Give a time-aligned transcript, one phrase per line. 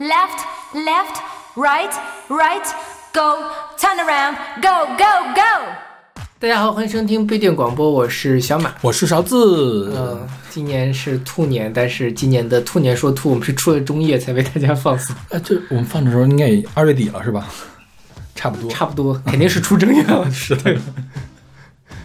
[0.00, 0.44] Left,
[0.74, 1.22] left,
[1.54, 1.88] right,
[2.28, 2.66] right,
[3.12, 3.48] go,
[3.78, 6.20] turn around, go, go, go.
[6.40, 8.74] 大家好，欢迎收听不一定广播，我是小马。
[8.80, 9.94] 我是勺子。
[9.96, 17.46] 嗯，今年是兔年，但是今年的兔年说兔，我们是出了中夜才为大家放送，哎，这我们放的时候应该也二月底了，是吧？
[18.34, 18.68] 差不多。
[18.68, 20.28] 差不多肯定是出正月了。
[20.34, 20.76] 是的。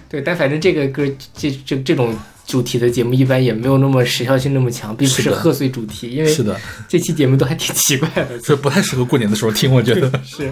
[0.08, 1.04] 对，但反正这个歌
[1.34, 2.16] 这这这种
[2.50, 8.39] 主题的节目一般也没有那么时效性那么强，并不是贺岁主题，因为是的，这期节目都还挺奇怪的。
[8.39, 10.11] 所以不太适合过年的时候听，我觉得。
[10.25, 10.51] 是。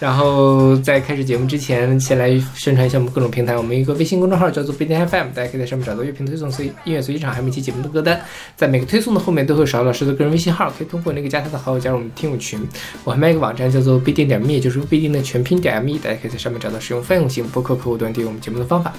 [0.00, 3.54] 然后在开始节目之前，先来宣传一下我们各种平台。
[3.54, 8.18] 我们一个微信公众号叫做不一定 FM，大家可以在上面找到乐评推送、随音乐随机场，还有每期节目的歌单。
[8.56, 12.58] 在每个推送的后面都会有勺老师的个人微信号，可以通过那个加他的好友加入我们听友群。
[13.04, 18.94] 我还卖一个网站叫做不一定点 me，就是不一定的全拼点 me，大家可以在上面找到使用泛用型播客客户端订阅我们节目的方法。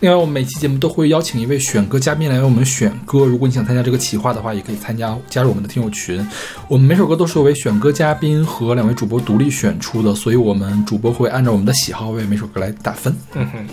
[0.00, 3.20] 另外，我们每期节目都会邀请一位选歌嘉宾来为我们选歌。
[3.20, 6.26] 如果你想参加这个企划的话，也可以参加加入我们的听友群。
[6.66, 13.14] 我们每首歌都是由为选歌嘉宾和两位主播独立选出的，所以我们主播会按照我们的喜好为每首歌来打分。
[13.34, 13.66] 嗯哼，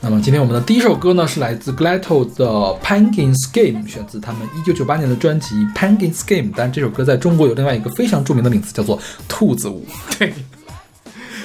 [0.00, 2.46] 那么今天我们的第一首歌呢，是来自 Glatto 的
[2.80, 6.50] 《Penguins Game》，选自他们一九九八年的专辑《Penguins Game》。
[6.56, 9.86] 但这首歌在中国有另外一个非常著名的名字，叫做《兔子舞》。
[10.18, 10.32] 对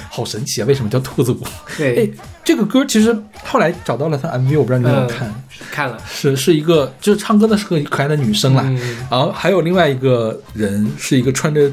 [0.10, 0.66] 好神奇啊！
[0.66, 1.44] 为什么叫兔子舞？
[1.80, 11.72] 哎对，，这个歌其实后来找到了他 MV，我不知道你有没有看，看了，是是一个就是唱歌的是个可爱的女生啦，嗯，然后还有另外一个人是一个穿着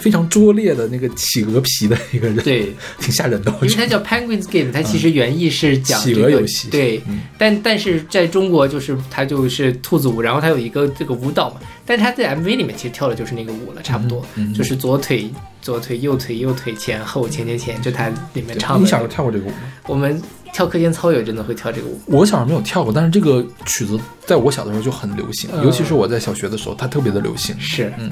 [0.00, 2.74] 非常拙劣的那个企鹅皮的一个人，，对。
[2.98, 3.52] 挺吓人的。
[3.62, 15.30] 因为它叫 Penguins Game，它其实原意是讲企这个鹅游戏对，嗯但但是在中国就是它就是兔子舞，然后它有一个这个舞蹈嘛，但是它在 MV 里面其实跳的就是那个舞了，差不多，就是左腿
[15.62, 18.84] 左腿右腿右腿前后前前前，就它里面唱的。
[18.84, 19.56] 你小时候跳过这个舞吗？
[19.86, 20.20] 我们
[20.52, 27.58] 跳课间操也真的会跳这个舞，我小时候没有跳过，但是这个曲子在我小的时候就很流行，嗯尤其是我在小学的时候，它特别的流行。
[27.58, 28.10] 是，嗯，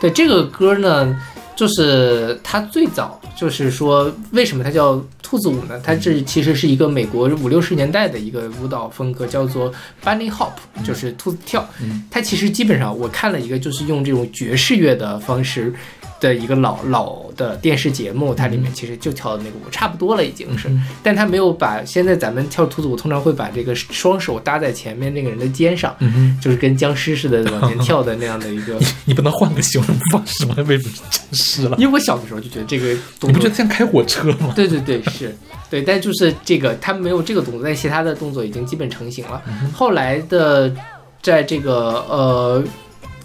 [0.00, 1.20] 对这个歌呢，
[1.56, 5.80] 就是它最早就是说，为什么它叫兔子舞呢？
[5.82, 9.72] 它这其实是一个美国五六十年代的一个舞蹈风格，叫做
[10.04, 10.52] bunny hop，
[10.84, 11.68] 就是兔子跳。
[11.80, 15.74] 嗯它其实基本上我看了一个，就是用这种爵士乐的方式。
[16.20, 30.54] 的一个老老的电视节目，它里面其实就跳的那个舞差不多了，已经是，嗯但他没有把现在咱们跳兔子舞通常会把这个双手搭在前面那个人的肩上，嗯，就是跟僵尸似的往前跳的那样的一个 你你不能换个形容方式吗？
[30.66, 31.76] 为什么僵尸了？
[31.78, 34.52] 因为我小的时候就觉得这个动作你不觉得，像开火车吗？
[34.56, 35.36] 对对对，是
[35.70, 39.40] 对，但就是这个他没有这个动作，但其他的动作已经基本成型了。
[39.46, 40.74] 嗯后来的，
[41.22, 42.64] 在这个呃。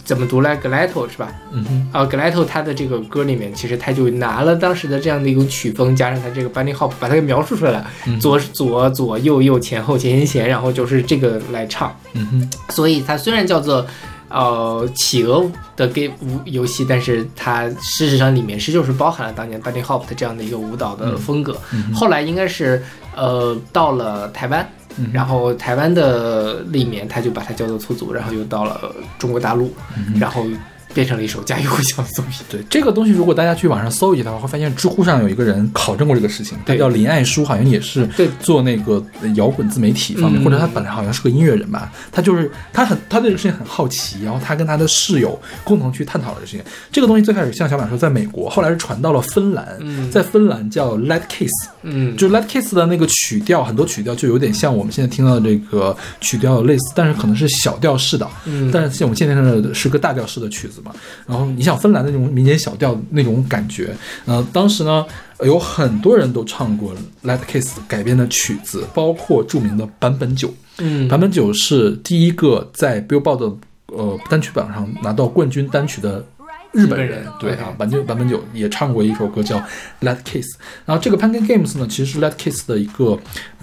[0.03, 1.31] 怎么读来 Galato 是吧？
[1.51, 11.95] 嗯哼，啊、Galato 他的这个歌里面，其实他就拿了当时的这样的一种曲风，加上他这个 bunny hop，把它给描述出来了，嗯左左左右右前后前前前，然后就是这个来唱。
[12.13, 13.85] 嗯哼，所以它虽然叫做
[14.29, 21.55] 呃企鹅的 game 舞游戏，但是它事实上里面是就是包含了当年 bunny hop 的这样的一个舞蹈的风格。
[21.71, 22.83] 嗯后来应该是
[23.15, 24.67] 呃到了台湾，
[24.97, 30.45] 嗯然后台湾的里面他就把它叫做兔族，然后又到了中国大陆，嗯然后
[30.93, 32.45] 变成了一首家喻户晓的作品。
[32.49, 39.03] 对这个东西，如果大家去网上搜一下的话，会发现知乎上有一个人考证过这个事情，他对叫林爱书，好像也是对做那个
[39.35, 41.91] 摇滚自媒体方面，嗯或者他本来好像是个音乐人吧。
[42.11, 46.63] 他就是他很他对这个事情很好奇，然后他跟他的室友共同去探讨了这个事情。
[46.91, 58.27] 这个东西最开始像小马说在美国，后来是传到了芬兰，嗯在芬兰叫 Let Kiss，嗯，就是 Let Kiss 的那个曲调，很多曲调就有点像我们现在听到的这个曲调类似，但是可能是小调式的。
[58.45, 60.93] 嗯但是像我们现在听的是个大调式的曲子嘛。
[61.25, 63.95] 然后你想芬兰的那种民间小调那种感觉，
[64.25, 65.05] 呃，当时呢
[65.41, 70.53] 有很多人都唱过 Let Kiss 改编的曲子，包括著名的坂本九。
[70.79, 73.57] 嗯坂本九是第一个在 Billboard 的
[73.95, 76.25] 呃单曲榜上拿到冠军单曲的
[76.71, 79.57] 日本人对啊，坂本坂本九也唱过一首歌叫
[80.01, 80.45] 《Let Kiss》，
[80.85, 83.19] 然后这个 Pancake Games 呢，其实是 Let Kiss 的一个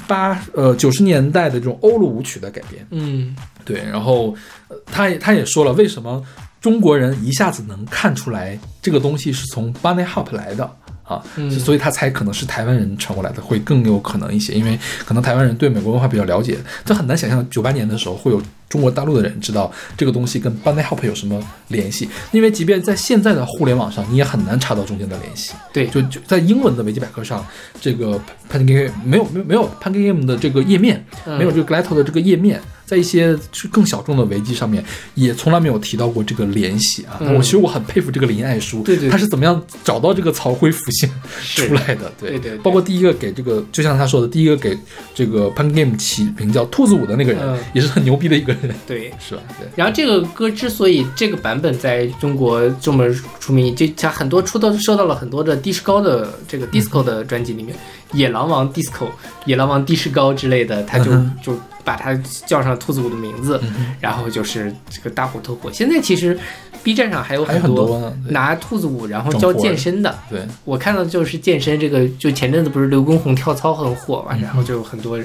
[0.07, 4.33] 八呃九十年代的这种欧陆舞曲的改编，嗯对，然后
[4.69, 6.23] 呃他也他也说了，为什么
[6.61, 10.65] 中国人一下子能看出来这个东西是从 Bunny Hop 来的
[11.03, 11.51] 啊，嗯。
[11.51, 25.53] 所以他才可能是台湾人传过来的，会更有可能一些，因为可能台湾人对美国文化比较了解，这很难想象九八年的时候会有中国大陆的人知道这个东西跟 Bunny Help 有什么联系，因为即便在现在的互联网上，你也很难查到中间的联系。
[25.73, 27.45] 对，就就在英文的维基百科上，
[27.81, 28.19] 这个
[28.51, 31.37] Pancake 没有没有没有 Game 的这个页面，嗯。
[31.37, 33.37] 没有这个 Gelato 的这个页面，在一些
[33.73, 34.85] 更小众的维基上面，
[35.15, 37.17] 也从来没有提到过这个联系啊。
[37.21, 37.35] 嗯。
[37.35, 39.11] 我其实我很佩服这个林爱书，对对对。
[39.11, 41.11] 他是怎么样找到这个曹辉复兴
[41.43, 42.13] 出来的？
[42.21, 42.31] 对。
[42.31, 44.79] 对对包括第一个给这个，就像他说的，第一个给
[45.13, 47.59] 这个 Pan Game 起名叫兔子舞的那个人，嗯。
[47.73, 49.13] 也是很牛逼的一个人， 对。
[49.19, 49.43] 是吧？
[49.59, 49.69] 对。
[49.77, 53.07] 然后这个歌之所以这个版本在中国这么
[53.39, 57.77] 出名，就它很多出到受到了很多的迪士高的这个 disco 的专辑里面，
[58.13, 59.07] 野狼王 disco、
[59.45, 62.15] 野狼王低士高之类的，他就、嗯就把它
[62.47, 63.61] 叫上兔子舞的名字，
[64.01, 65.73] 然后就是这个大火特火。
[65.73, 66.39] 现在其实
[66.85, 75.25] B 站上还有很多拿兔子舞然后教健身的，对，我看到就是健身这个，就前阵子不是刘畊宏跳操很火嘛，然后就有很多呃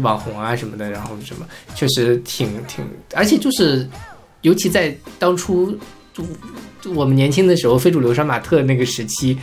[0.00, 2.84] 网红啊什么的，然后什么确实挺挺，
[3.14, 3.88] 而且就是
[4.42, 5.76] 尤其在当初
[6.12, 6.24] 就
[6.80, 9.38] 就我们年轻的时候，非主流杀马特那个时期，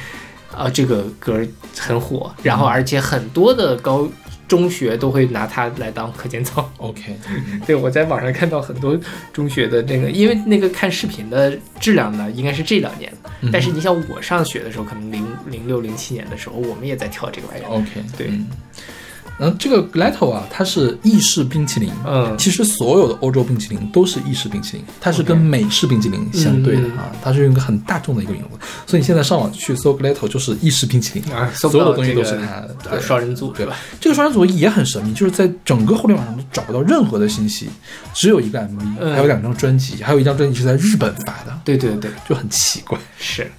[0.56, 1.46] 啊、这个歌
[1.78, 4.08] 很火，然后而且很多的高
[4.48, 6.70] 中学都会拿它来当课间操。
[6.78, 7.18] OK，
[7.66, 8.98] 对，我在网上看到很多
[9.34, 13.12] 中学的那个，因为那个看视频的质量呢，应该是这两年。
[13.42, 17.68] 嗯但是你像我上学的时候，可能零零六零七年的时候，我们也在跳这个玩意儿。
[17.68, 18.48] OK，对嗯
[19.38, 21.92] 然后这个 Gelato 啊，它是意式冰淇淋。
[22.06, 28.50] 嗯其实所有的欧洲冰淇淋都是意式冰淇淋，它是跟美式冰淇淋相对的嗯啊，它是用一个很大众的一个名字。
[28.86, 33.76] 所以你现在上网去搜 Gelato 就是意式冰淇淋啊，搜所有的东西都是这个它双人组对吧？
[34.00, 37.68] 这个双人组也很神秘，就是在整个互联网上都找不到任何的信息，
[38.14, 42.98] 只有一个 MV，、嗯还有两张专辑，还有一张专辑是在日本发的，对对对，就很奇怪。
[43.18, 43.52] 是。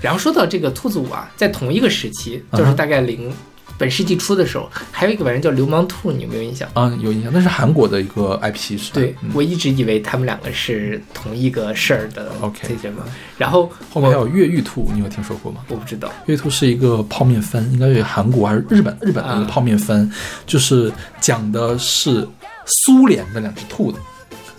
[0.00, 3.32] 然后说到这个兔子舞啊，在同一个时期，就是大概零
[3.76, 6.68] 本世纪初的时候，还有一个玩意儿叫流氓兔，你有没有印象？
[6.74, 8.94] 啊、有印象，那是韩国的一个 IP 是吧？
[8.94, 13.02] 对嗯我一直以为他们两个是同一个事儿的 OK 这些嘛。
[13.36, 15.60] 然后后面还有越狱兔，你有听说过吗？
[15.68, 20.08] 我不知道，越狱兔是一个泡面番，应该是韩国还是日本日本的一个啊泡面番，
[20.46, 22.26] 就是讲的是
[22.66, 23.98] 苏联的两只兔子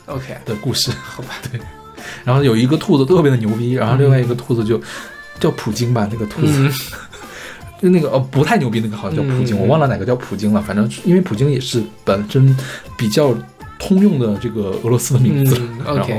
[0.08, 0.92] OK，的故事。
[1.04, 1.60] 好吧， 对
[2.24, 4.80] 然后有一个兔子特别的牛逼，然后另外一个兔子就
[5.40, 6.70] 叫普京吧，那个兔子。
[7.86, 10.62] 嗯，就那个呃不太牛逼那个好像叫普京，嗯我忘了哪个叫普京了。
[10.62, 12.58] 反正因为普京也是本身
[12.98, 13.36] 比较
[13.78, 16.10] 通用的这个俄罗斯的名字，嗯 然后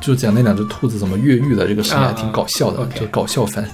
[0.00, 3.66] 就讲那两只兔子怎么越狱的，这个事情还啊挺搞笑的就搞笑番。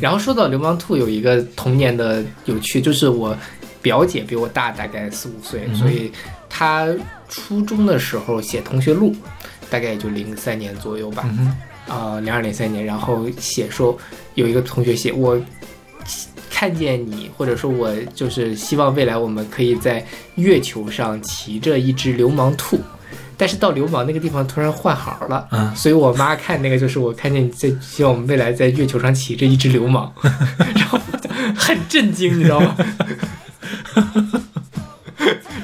[0.00, 3.36] 然后说到流氓兔，有一个童年的有趣，就是我
[3.80, 6.12] 表姐比我大大概四五岁，嗯所以
[6.48, 6.86] 她
[7.28, 9.14] 初中的时候写同学录，
[9.70, 11.56] 大概也就零三年左右吧，嗯，
[11.88, 13.96] 啊、零二零三年，然后写说
[14.34, 15.40] 有一个同学写我。
[16.60, 22.78] 看见你，或者说我就是希望未来我们可以在月球上骑着一只流氓兔，
[23.34, 30.12] 但是到流氓那个地方突然换行了，嗯所以我妈看那个就是我看见你在希望我们未来在月球上骑着一只流氓，
[30.76, 31.00] 然后
[31.56, 32.76] 很震惊，你知道吗？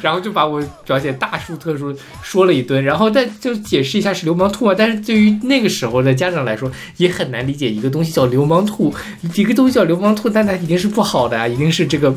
[0.06, 1.92] 然后就把我表姐大书特书
[2.22, 4.72] 说了一顿，然后再就解释一下是流氓兔嘛。
[4.72, 8.94] 但是对于那个时候的家长来说，也很难理解一个东西叫流氓兔，
[9.34, 12.14] 一个东西叫流氓兔，但它一定是不好的啊，一定是这个，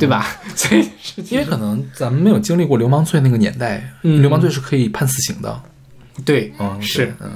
[0.00, 0.26] 对吧？
[0.56, 5.62] 所以是因为可能咱们没有经历过流氓罪那个年代，嗯流氓罪是可以判死刑的。
[6.24, 7.30] 对，嗯，是嗯，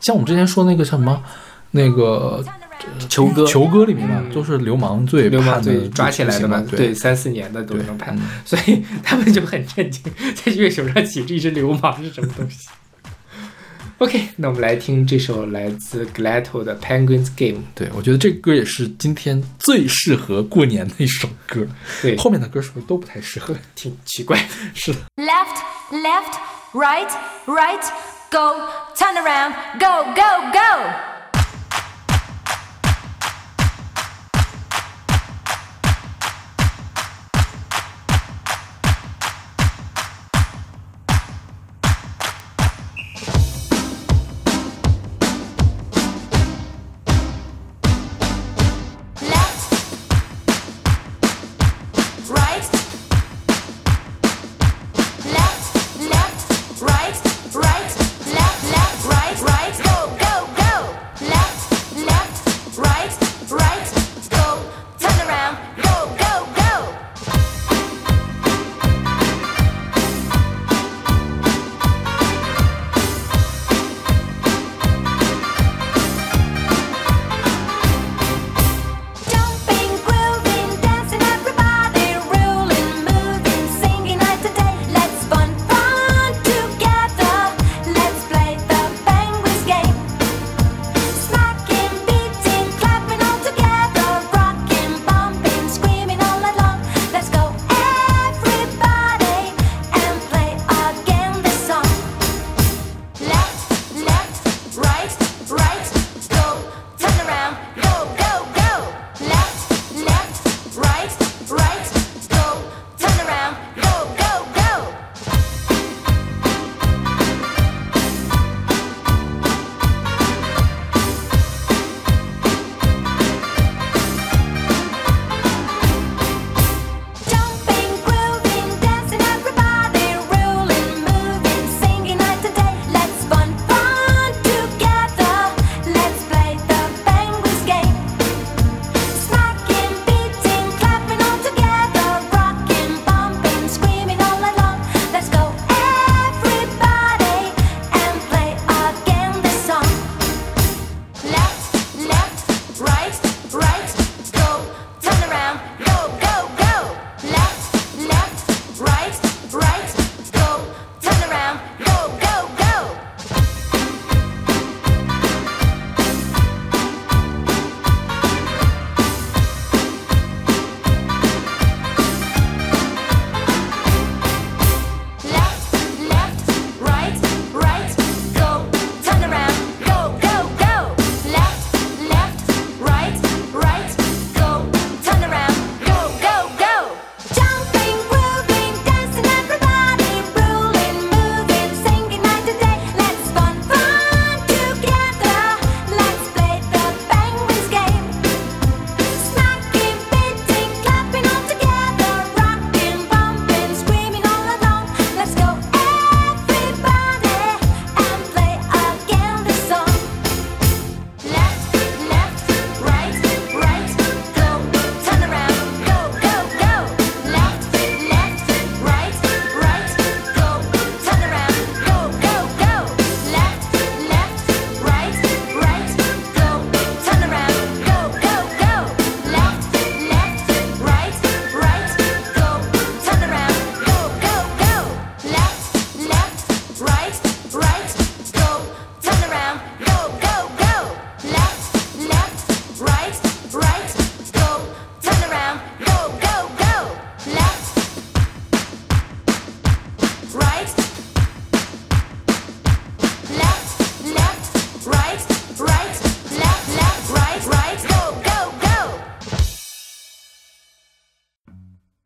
[0.00, 1.22] 像我们之前说那个什么，
[1.70, 2.42] 那个
[3.08, 10.02] 球哥球哥里面嘛，嗯都是流氓罪流氓判的罪抓起来的嘛，对对，三四年的都能判嗯，所以他们就很震惊，
[10.34, 12.68] 在月球上骑着一只流氓是什么东西？
[13.98, 17.62] OK，那我们来听这首来自 Gelato 的 Penguins Game。
[17.76, 21.64] 对，我觉得这歌也是今天最适合过年的一首歌。
[22.02, 23.54] 对后面的歌是不是都不太适合？
[23.76, 24.36] 挺奇怪，
[24.74, 24.98] 是的。
[25.16, 25.60] Left,
[25.92, 26.34] left,
[26.72, 27.08] right,
[27.46, 27.82] right,
[28.30, 31.13] go, turn around, go, go, go.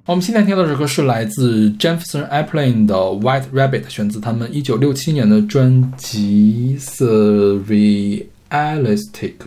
[0.09, 8.15] 我们现在听到这首歌是来自 Jefferson Airplane 的 White Rabbit，选自他们一九六七年的专辑 Surrealistic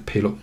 [0.06, 0.34] Pillow。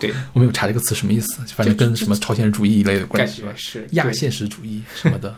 [0.00, 5.32] 对，我没有查这个词什么意思，反正跟什么超现实主义一类的关感系是亚现实主义什么的。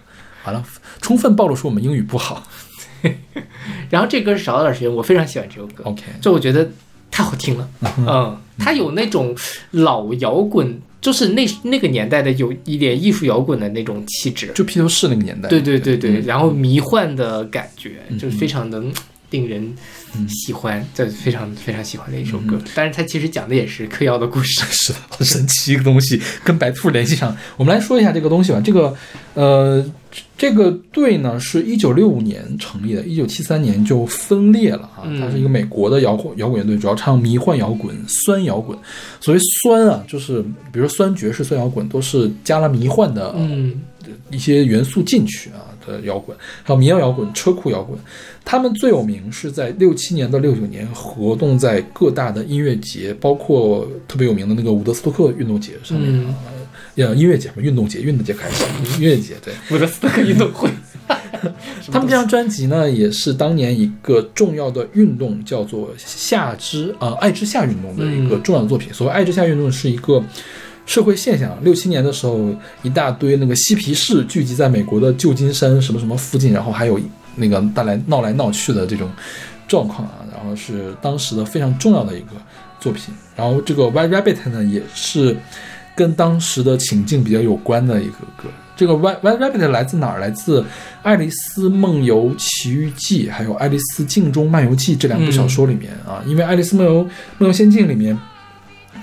[0.45, 0.65] 完了，
[1.03, 2.49] 充分暴露出我们英语不好。
[3.91, 5.85] 然后这歌是少了点时间，我非常喜欢这首歌。
[5.85, 6.71] OK，就我觉得
[7.19, 9.35] 太好听了，嗯，它有那种
[9.73, 15.49] 老摇滚，就是那那个年代的有一点艺术摇滚的那种气质，就披头士那个年代。
[15.49, 18.81] 对对对对，嗯然后迷幻的感觉，嗯就是非常的
[19.31, 19.75] 令人
[20.29, 22.55] 喜欢，这非常非常喜欢的一首歌。
[22.57, 27.37] 嗯但是它其实讲的也是嗑药的故事， 是的，很神奇一个东西，跟白兔联系上。
[27.57, 28.63] 我们来说一下这个东西吧。
[28.65, 28.95] 这个，
[29.35, 29.85] 呃，
[30.37, 35.03] 这个队呢是一九六五年成立的，一九七三年就分裂了啊。
[35.05, 38.79] 嗯它是一个美国的摇滚摇滚乐队，主要唱迷幻摇滚、酸摇滚。
[39.21, 43.81] 所谓酸啊，就是比如说酸爵士、酸摇滚，都是加了迷幻的嗯
[44.31, 47.99] 一些元素进去啊的摇滚，还有民谣摇滚、车库摇滚。
[48.45, 56.09] 他们最有名是在六七年到六九年活动在各大的音乐节，包括特别有名的那个伍德斯托克运动节上面。
[56.11, 56.35] 嗯，
[56.99, 58.65] 呃，音乐节嘛，运动节，运动节开始，
[58.97, 59.55] 音乐节对。
[59.71, 60.69] 伍德斯托克运动会，
[61.93, 68.93] 他们这张专辑呢，也是当年一个重要的运动，叫做夏之呃爱之夏运动的一个重要的作品。
[68.93, 70.21] 所谓爱之夏运动是一个
[70.87, 71.57] 社会现象。
[71.63, 72.53] 六七年的时候，
[72.83, 76.99] 一大堆那个嬉皮士聚集在美国的旧金山什么什么附近，然后还有
[77.37, 79.09] 那个大来闹来闹去的这种
[79.69, 82.33] 状况啊，然后是当时的非常重要的一个
[82.81, 83.15] 作品。
[83.37, 85.37] 然后这个 White Rabbit 呢，也是
[85.99, 88.49] 跟当时的情境比较有关的一个歌。
[88.77, 90.21] 这个 White White Rabbit 来自哪儿？
[90.21, 90.63] 来自
[91.03, 97.03] 《爱丽丝梦游奇遇记》还有《爱丽丝镜中漫游记》这两部小说里面啊，因为《爱丽丝梦游
[97.39, 98.17] 梦游仙境》里面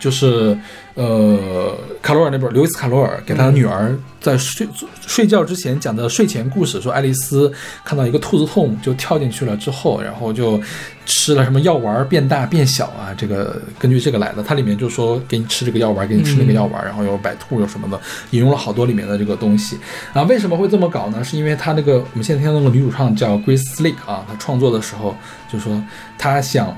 [0.05, 0.55] 就是
[0.93, 4.67] 呃卡罗尔那本刘易斯卡罗尔给他女儿在睡
[5.07, 7.51] 睡觉之前讲的睡前故事，说爱丽丝
[7.83, 10.61] 看到一个兔子洞就跳进去了之后，然后就
[11.07, 14.43] 吃了什么药丸变大变小啊，这个根据这个来的。
[14.43, 19.75] 它里面就说给你吃这个药丸，给你吃那个药丸，然后有摆兔有什么的，引用了好多里面的这个东西。
[20.13, 21.23] 啊，为什么会这么搞呢？
[21.23, 25.15] 是因为他那个我们现在听到那个女主唱叫 Grace Slick 啊，她创作的时候
[25.51, 25.81] 就说
[26.15, 26.77] 她想。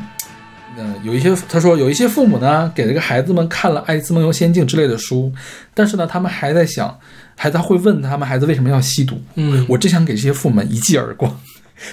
[0.77, 5.33] 呃，有一些他说有一些父母呢，给这个孩子们看了《爱丽丝梦游仙境》之类的书，
[5.73, 6.97] 但是呢，他们还在想，
[7.35, 9.19] 孩子会问他们孩子为什么要吸毒。
[9.35, 11.35] 嗯我只想给这些父母们一记耳光。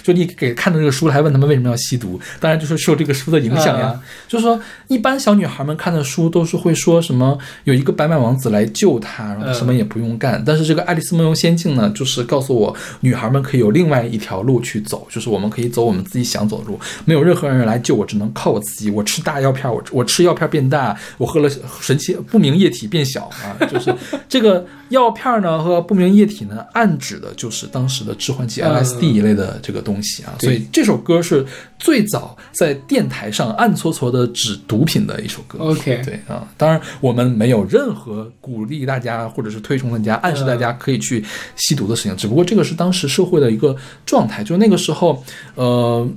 [0.02, 2.20] 就你给看的这个书，还问他们为什么要吸毒？
[2.40, 4.00] 当然就是受这个书的影响呀。
[4.28, 10.42] 就是说，一般小女孩们看的书都是会说什么有一个白马王子来救她，然后她什么也不用干。
[10.44, 18.90] 但是这个《爱丽丝梦游仙境》呢，就是告诉我，女孩们可以有另外一条路去走，就是我们可以走我们自己想走的路，没有任何人来救我，只能靠我自己。
[18.90, 21.50] 我吃大药片，我我吃药片变大，我喝了
[21.80, 23.94] 神奇不明液体变小啊，就是
[24.28, 31.44] 这个药片呢和不明液体呢，暗指的就是当时的致幻剂 LSD 一类的这个东西啊，所以这首歌是
[31.78, 35.58] 最早在电台上暗搓搓的指毒品的一首歌。
[35.58, 41.24] OK 对啊，当然我们没有任何鼓励大家或者是推崇大家、暗示大家可以去
[41.56, 43.76] 吸毒的事情，只不过这个是当时社会的一个
[44.06, 45.22] 状态，就那个时候，
[45.54, 46.08] 呃。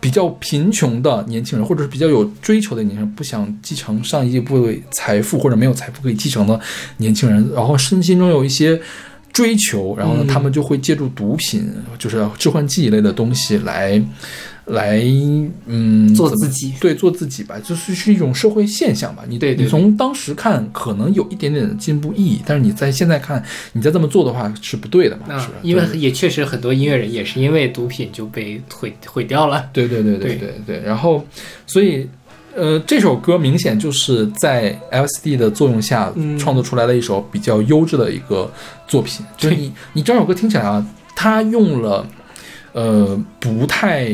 [0.00, 6.60] 比较贫穷的年轻人，或者是比较有追求的年轻人，不想继承上一辈财富或者没有财富可以继承的
[6.98, 8.80] 年轻人，然后身心中有一些
[9.32, 14.02] 追求，然后呢，嗯他们就会借助毒品，就是致幻剂一类的东西来，
[14.66, 15.00] 来，
[15.66, 19.24] 嗯，做自己对，做自己吧，就是是一种社会现象吧。
[19.28, 23.42] 你对对你从当时看可能有一点点的进步意义，但是你在现在看，
[23.72, 25.34] 你再这么做的话是不对的嘛？
[25.34, 29.70] 啊是吧？，因为也确实很多音乐人也是因为毒品就被毁毁掉了。
[29.72, 31.24] 对对对对对对对，然后
[31.66, 32.08] 所以。
[32.58, 38.50] 呃，这首歌明显就是在 LSD 的作用下嗯创作出来的一首比较优质的一个
[38.88, 39.24] 作品。
[39.36, 40.84] 就是你你这首歌听起来啊，
[41.14, 42.04] 它用了
[42.72, 44.08] 呃不太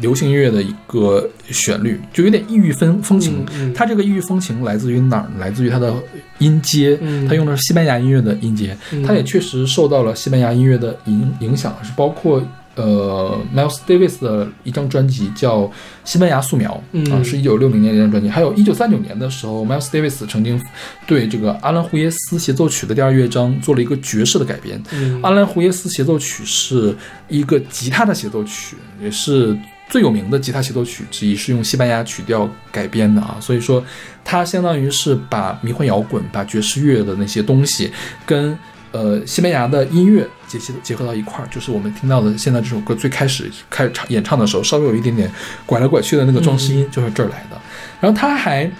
[0.00, 3.40] 流行音乐的一个旋律，就有点异域风风情。
[3.54, 5.26] 嗯嗯它这个异域风情来自于哪儿？
[5.40, 5.92] 来自于它的
[6.38, 12.40] 音阶，嗯它用的是西班牙音乐的音阶，嗯它也确实受到了西班牙音乐的影影响，是包括
[12.78, 15.62] 呃 Miles Davis 的一张专辑叫
[16.04, 18.28] 《西班牙素描》嗯啊，是一九六零年的一张专辑。
[18.28, 20.60] 还有一九三九年的时候，Miles Davis 曾经
[21.06, 24.80] 对这个阿兰胡耶斯协奏曲的第二乐章做了一个爵士的改编。
[24.92, 26.96] 嗯阿兰胡耶斯协奏曲是
[27.28, 29.56] 一个吉他的协奏曲，也是
[29.88, 33.36] 最有名的吉他协奏曲之一，是用西班牙曲调改编的啊。
[33.40, 33.82] 所以说，
[34.24, 37.90] 它相当于是把迷幻摇滚、把爵士乐的那些东西
[38.24, 38.56] 跟
[38.92, 45.30] 呃西班牙的音乐结结结合到一块儿，就是我们听到的现在这首歌最开始开唱演唱的时候，稍微有一点点
[45.66, 47.60] 拐来拐去的那个装饰音，就是这儿来的。
[48.00, 48.70] 然后他还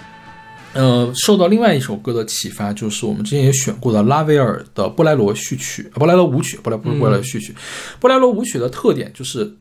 [0.73, 7.55] 呃，受到另外一首歌的启发，就是我们之前也选过的拉威尔的《波莱罗序曲》呃波莱罗舞曲，波莱不是波莱罗序曲，
[7.99, 9.51] 波莱罗舞曲的特点就是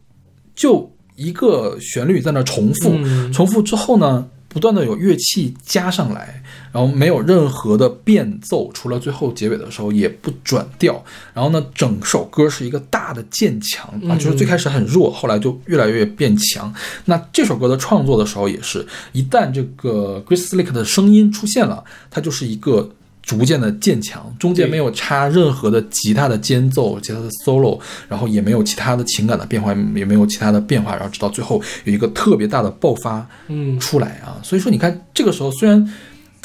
[0.54, 3.32] 就一个旋律在那重复，嗯。
[3.32, 11.04] 重复之后呢，不断的有乐器加上来，然后没有任何的变奏，除了最后结尾的时候也不转调。
[11.34, 16.72] 然后呢，整首歌是一个大的渐强啊，就是最开始很弱，后来就越来越变强。
[17.04, 22.90] 那这首歌的创作的时候也是，一旦这个 Grace Slick 的声音出现了，它就是一个。
[23.28, 34.40] 逐渐的渐强，中间没有插任何的吉他的间奏、吉他的 solo，然后也没有其他的情感的变化，也没有其他的变化，然后直到最后有一个特别大的爆发，嗯出来啊。
[34.42, 35.94] 所以说，你看这个时候虽然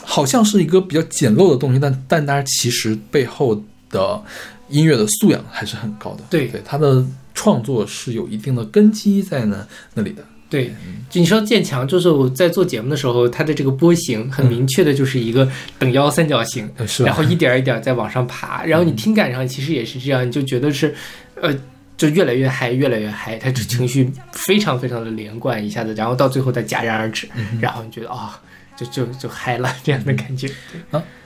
[0.04, 4.22] 好像是一个比较简陋的东西，但但当然其实背后的
[4.68, 6.24] 音乐的素养还是很高的。
[6.30, 10.22] 对对，他的创作是有一定的根基在那那里的。
[10.54, 10.72] 对，
[11.10, 16.70] 就你说渐强，就是我在做节目的时候，它的这个波形很明确的就是一个等腰三角形，
[17.04, 20.94] 然后一点儿一点儿在往上爬，然后你听感上其实也是这样，你就觉得是，
[21.42, 21.52] 呃，
[21.98, 27.28] 就越来越嗨，越来越嗨，他这情绪非常非常的连贯，一下子，然后到最后再戛然而止，
[27.60, 28.40] 然后你觉得啊、
[28.78, 30.48] 就就就嗨了这样的感觉。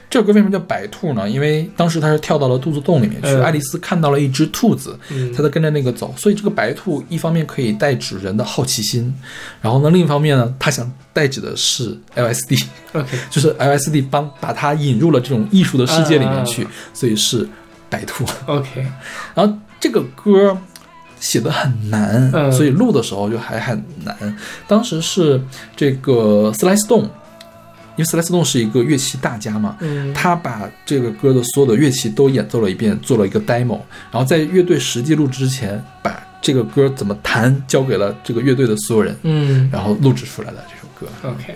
[0.10, 1.30] 这首歌为什么叫白兔呢？
[1.30, 9.14] 因为当时他是跳到了肚子洞里面去，嗯爱丽丝看到了一只兔子，嗯他在跟着那个走，所以这个白兔一方面可以代指人的好奇心，
[9.62, 17.48] 然后呢，另一方面呢，他想代指的是 LSD，OK， 就是 LSD 帮把他引入了这种艺术的世界里面去，啊所以是
[17.90, 18.26] 白兔。
[18.46, 18.86] OK，
[19.36, 20.58] 然后这个歌
[21.20, 24.38] 写的很难，嗯所以录的时候就还很难。
[24.68, 25.42] 当时是
[25.76, 27.10] 这个斯莱斯顿，
[27.98, 30.14] 因为斯莱斯顿是一个乐器大家嘛，嗯。
[30.14, 33.80] 他把这个歌的所有的乐器都演奏了一遍，做了一个 demo，
[34.12, 39.70] 然后在乐队实际录制之前，把这个歌怎么弹交给了这个乐队的所有人，嗯。
[39.72, 41.12] 然后录制出来的这首歌。
[41.28, 41.56] OK，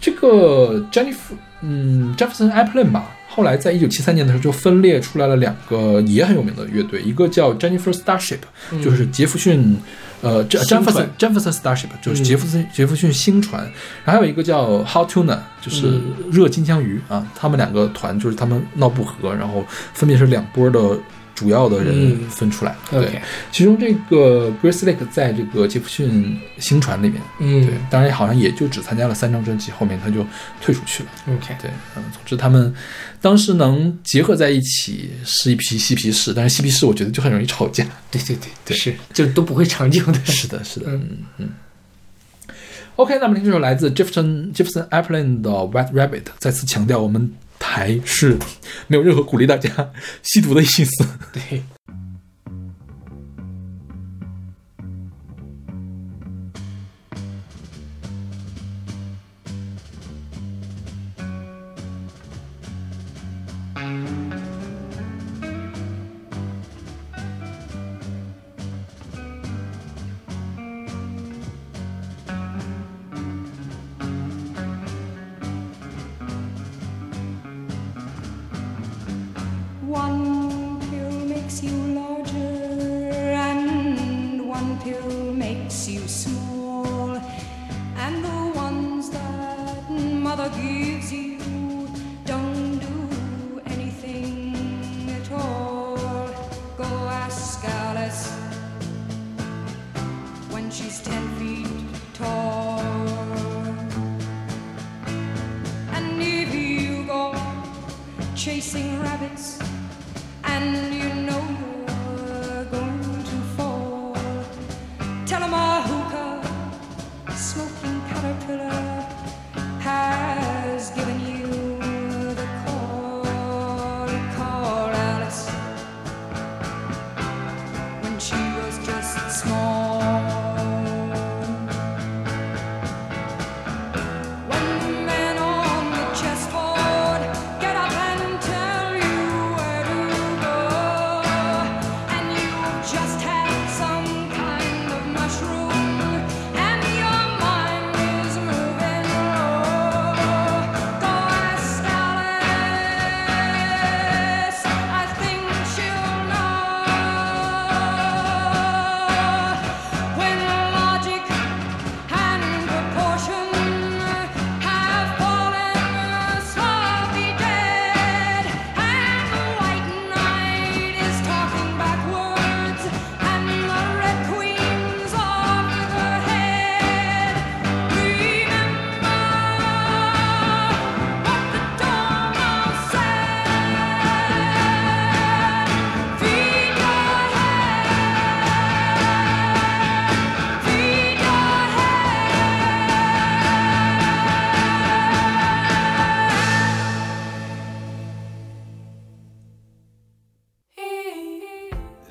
[0.00, 8.40] 这个 Jennifer，嗯，Jefferson Airplane 吧，后来在一九七三年的时候就分裂出来了两个也很有名的乐队，一个叫 Jennifer Starship，、
[8.82, 9.78] 就是杰弗逊，
[10.20, 12.24] 呃，Je- 嗯星 Jefferson 船 Jefferson Starship 就是嗯。
[12.24, 13.62] 杰弗森、杰弗逊星船，
[14.04, 16.02] 然后还有一个叫 Hot Tuna，就是嗯。
[16.32, 19.64] 热金枪鱼啊，他们两个团就是他们闹不和，然后
[19.94, 20.98] 分别是两波的
[21.40, 22.78] 主要的人嗯分出来了。
[22.90, 23.18] 对
[23.50, 27.22] 其中这个 Grace Lake 在这个杰弗逊星船里面。
[27.38, 30.26] 嗯对，当然好像也就只参加了三张专辑，后面他就
[30.60, 31.08] 退出去了。
[31.28, 32.74] OK，对，嗯，总之他们
[33.22, 37.86] 当时能结合在一起是一批嬉皮士，但是嬉皮士我觉得就很容易吵架。
[38.10, 40.22] 对对对对是，就都不会长久的。
[40.26, 41.48] 是的，是的，嗯嗯嗯。
[42.96, 48.36] OK，那么听这首来自 Jefferson Jefferson Airplane 的 White Rabbit，再次强调我们台是
[48.88, 49.92] 没有任何鼓励大家
[50.24, 51.06] 吸毒的意思。
[51.32, 51.62] 对。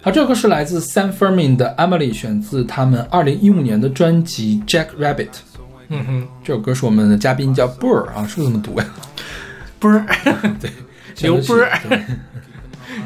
[0.09, 5.27] 好，这首歌是来自 Sam Fermin 的 Emily，选自他们二零一五年的专辑 Jack Rabbit。
[5.89, 8.85] 嗯哼，这首歌是我们的嘉宾叫布尔啊，是不是这么读呀？
[9.77, 10.03] 波儿，
[11.21, 11.79] 刘波儿，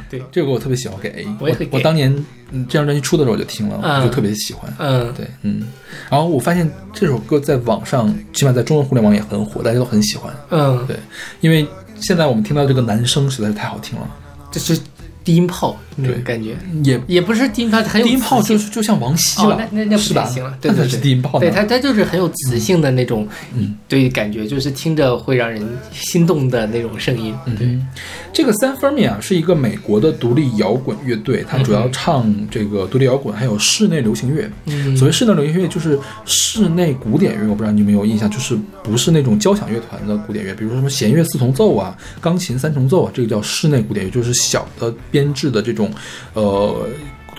[0.10, 1.28] 对对这个歌我特别喜欢，我给 A。
[1.42, 2.10] 我我当年
[2.52, 4.74] 嗯这张专辑出的时候我就听了，嗯我就特别喜欢。
[4.80, 5.68] 嗯，对，嗯。
[6.10, 10.34] 然后我发现这首歌在网上，起码在中文互联网也很火，大家都很喜欢。
[10.52, 10.98] 嗯，对，
[11.42, 11.68] 因为
[12.00, 14.10] 现在我们听到这个男声实在是太好听了，
[14.50, 14.80] 这是
[15.24, 16.24] 低音炮那种对。
[16.24, 20.24] 感觉，也也不是低音炮，很有低音炮就是就像王晰了，，哦那那那不是吧？
[20.24, 20.58] 太行了，？
[20.62, 21.40] 对对对，低音炮。
[21.40, 27.88] 对它它就是很有磁性的那种，嗯，对，感觉就是听着会让人心动的那种声音，对，嗯，
[28.32, 34.50] 这个 San Fermin 啊是一个美国的独立摇滚乐队，它主要唱这个独立摇滚，还有室内流行乐。
[34.66, 34.96] 嗯。
[34.98, 45.94] 所谓室内流行乐就是室内古典乐，我不知道你有没有印象，就是不是那种交响乐团的古典乐，比如说什么弦乐四重奏啊、钢琴三重奏啊，这个叫室内古典乐，就是小的编制的这种，
[46.34, 46.90] 呃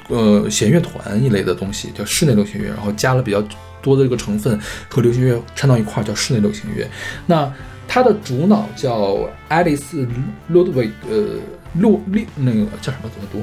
[0.08, 3.42] 呃弦乐团一类的东西，叫室内流行乐，然后加了比较
[3.82, 4.56] 多的这个成分
[4.88, 6.88] 和流行乐掺到一块儿，叫室内流行乐。
[7.26, 7.52] 那
[7.88, 9.18] 它的主脑叫
[9.50, 10.06] Alice
[10.50, 11.34] ·ludwig，呃，
[11.80, 13.10] 路利那个叫什么？
[13.12, 13.42] 怎么读？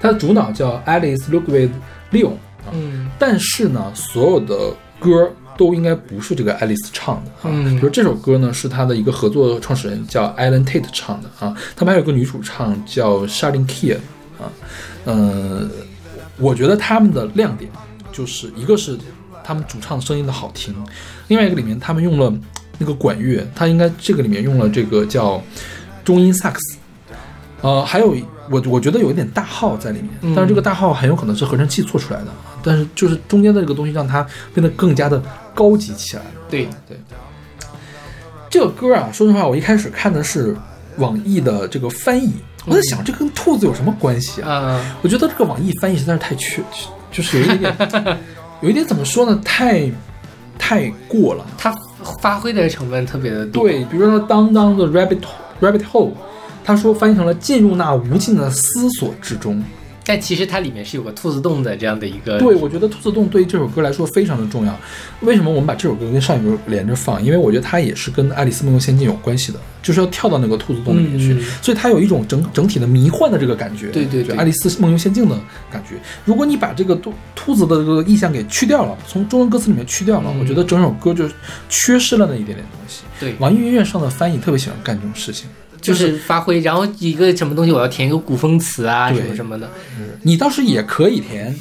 [0.00, 1.68] 它的主脑叫 Alice Ludwig
[2.10, 2.32] Leon
[2.64, 5.30] 啊，嗯但是呢，所有的歌
[5.60, 7.52] 都应该不是这个爱丽丝唱的啊。
[7.52, 13.98] 嗯比如这首歌呢，是他的一个合作创始人叫 Alan Tate 唱的啊，他们还有个女主唱叫 Charlene Kier
[14.40, 14.48] 啊，
[15.04, 15.68] 呃，
[16.38, 17.70] 我觉得他们的亮点
[18.10, 18.96] 就是一个是
[19.44, 20.74] 他们主唱的声音的好听，
[21.28, 22.32] 另外一个里面他们用了
[22.78, 25.42] 那个管乐，他应该这个里面用了这个叫
[26.02, 26.78] 中音萨克斯，
[27.60, 28.16] 呃，还有
[28.50, 32.28] 我我觉得有一点大号在里面，嗯但是这个大号很有可能是合成器做出来的，
[32.64, 35.22] 但是就是中间的这个东西让它变得更加的
[35.60, 36.66] 高级起来对。
[36.88, 36.96] 对，
[38.48, 40.56] 这个歌啊，说实话，我一开始看的是
[40.96, 42.32] 网易的这个翻译，
[42.64, 44.50] 我在想这跟兔子有什么关系啊？
[44.50, 46.62] 啊，我觉得这个网易翻译实在是太缺，
[47.12, 48.18] 就是有一点点，
[48.62, 49.38] 有一点怎么说呢？
[49.44, 49.90] 太
[50.58, 51.44] 太过了。
[51.58, 51.76] 它
[52.22, 55.20] 发挥的成分特别的多，对，比如说当当的 rabbit
[55.60, 56.12] rabbit hole，
[56.64, 59.62] 他说翻译成了进入那无尽的思索之中。
[60.04, 64.76] 但其实它里面是有个兔子洞的这样的一个，对，我觉得兔子洞对于这首歌来说非常的重要。
[65.20, 67.22] 为什么我们把这首歌跟上一首连着放？
[67.24, 73.88] 因为我觉得它也是跟《爱丽丝梦游仙境》有关系的，就是要跳到那个兔子洞里面去，嗯所以它有一种整整体的迷幻的这个感觉。
[73.90, 75.38] 对对对爱丽丝梦游仙境的
[75.70, 75.96] 感觉。
[76.24, 81.28] 如果你把这个兔兔子的这个意象给去掉了，从中文歌词里面去掉了，嗯我觉得整首歌就
[81.68, 83.02] 缺失了那一点点东西。
[83.20, 85.48] 对，网易云音乐上的翻译特别喜欢干这种事情。
[85.80, 89.70] 就是发挥，然后一个什么东西我要填一个古风词啊，什么什么的，
[90.22, 91.54] 你倒是也可以填，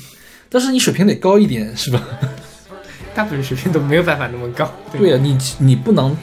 [0.49, 2.03] 但是你水平得高一点，是吧？
[3.15, 4.71] 大部分水平都没有办法那么高。
[4.91, 6.15] 对呀、你你不能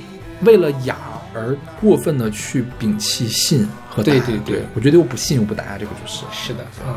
[0.42, 0.96] 为了雅
[1.34, 4.12] 而过分的去摒弃信和达。
[4.12, 6.24] 对对对我觉得我不信我不答，这个就是。
[6.32, 6.94] 是的，嗯。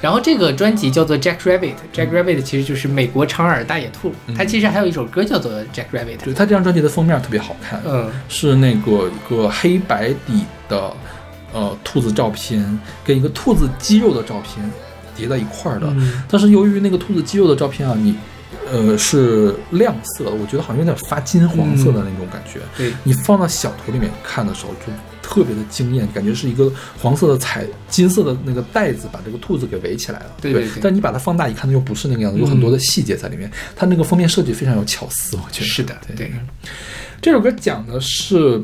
[0.00, 10.92] 然后这个专辑叫做 Jack Rabbit，Jack Rabbit 其实就是美国长耳大野兔，它其实还有一首歌叫做 Jack Rabbit，对它这张专辑的封面特别好看，嗯，是那个一个黑白底的
[11.52, 14.68] 呃兔子照片跟一个兔子肌肉的照片
[15.14, 15.86] 叠在一块儿的。
[15.90, 16.22] 嗯。
[16.30, 18.14] 但是由于那个兔子肌肉的照片啊，你
[18.72, 22.60] 呃是亮色的，我觉得好像有点发金黄色的那种感觉。
[22.76, 24.92] 对，你放到小图里面看的时候，就
[25.30, 26.68] 特别的惊艳，感觉是一个
[27.00, 30.26] 黄色的彩金色的那个袋子把这个兔子给围起来了。
[30.40, 33.48] 对对对但你把它放大一看，它又不是那个样子，有很多的细节在里面。
[33.76, 36.32] 它那个封面设计非常有巧思，我觉得是的，对，
[37.22, 38.60] 这首歌讲的是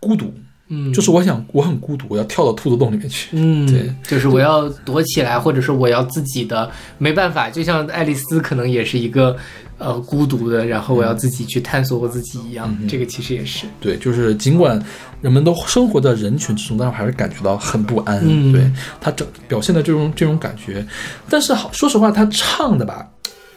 [0.00, 0.34] 孤独，
[0.66, 3.28] 嗯，就是我想我很孤独，我要跳到兔子洞里面去。
[3.30, 6.68] 嗯，对，就是我要躲起来，或者是我要自己的，
[6.98, 9.36] 没办法，就像爱丽丝可能也是一个
[9.80, 12.86] 呃孤独的，然后我要自己去探索我自己一样，嗯。
[12.86, 14.80] 这个其实也是，对，就是尽管
[15.20, 18.20] 人们都生活在人群之中，但是我还是感觉到很不安。
[18.22, 18.52] 嗯。
[18.52, 18.70] 对。
[19.00, 20.86] 他整表现的这种这种感觉，
[21.28, 23.08] 但是好说实话，他唱的吧，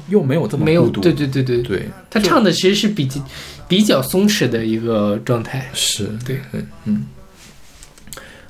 [0.08, 1.02] 又没有这么没有，孤独。
[1.02, 3.22] 对对对对，对，他唱的其实是比较
[3.68, 6.40] 比较松弛的一个状态，是，对。
[6.52, 7.06] 对，嗯。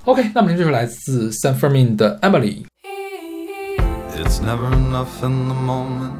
[0.05, 2.63] OK，那么这是来自 San Fermin 的 Emily。
[4.15, 6.11] It's never enough in the moment,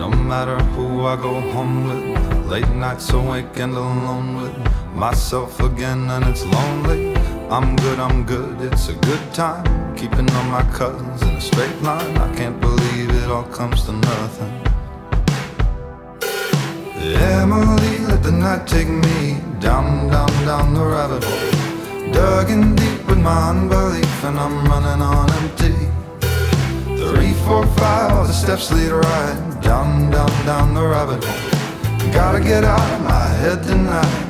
[0.00, 2.46] no matter who I go home with.
[2.46, 4.56] Late nights awake and alone with
[4.94, 7.14] myself again, and it's lonely.
[7.50, 9.66] I'm good, I'm good, it's a good time.
[9.98, 12.16] Keeping all my cousins in a straight line.
[12.16, 14.54] I can't believe it all comes to nothing.
[17.36, 22.12] Emily, let the night take me down, down, down the rabbit hole.
[22.12, 25.99] Dug in deep with my unbelief, and I'm running on empty.
[27.08, 32.12] Three, four, five, the steps lead right down, down, down the rabbit hole.
[32.12, 34.26] Gotta get out of my head tonight.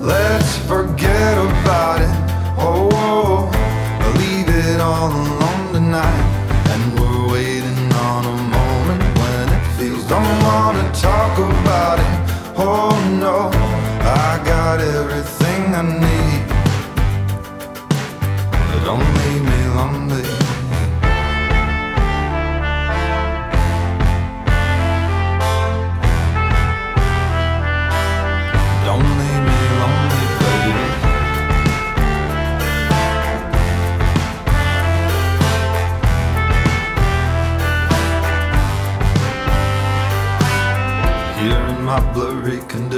[0.00, 2.08] Let's forget about it.
[2.56, 4.12] Oh, oh, oh.
[4.18, 6.24] leave it all alone tonight.
[6.72, 10.04] And we're waiting on a moment when it feels.
[10.08, 12.14] Don't wanna talk about it.
[12.56, 13.50] Oh no,
[14.24, 16.40] I got everything I need.
[18.86, 20.27] Don't leave me lonely.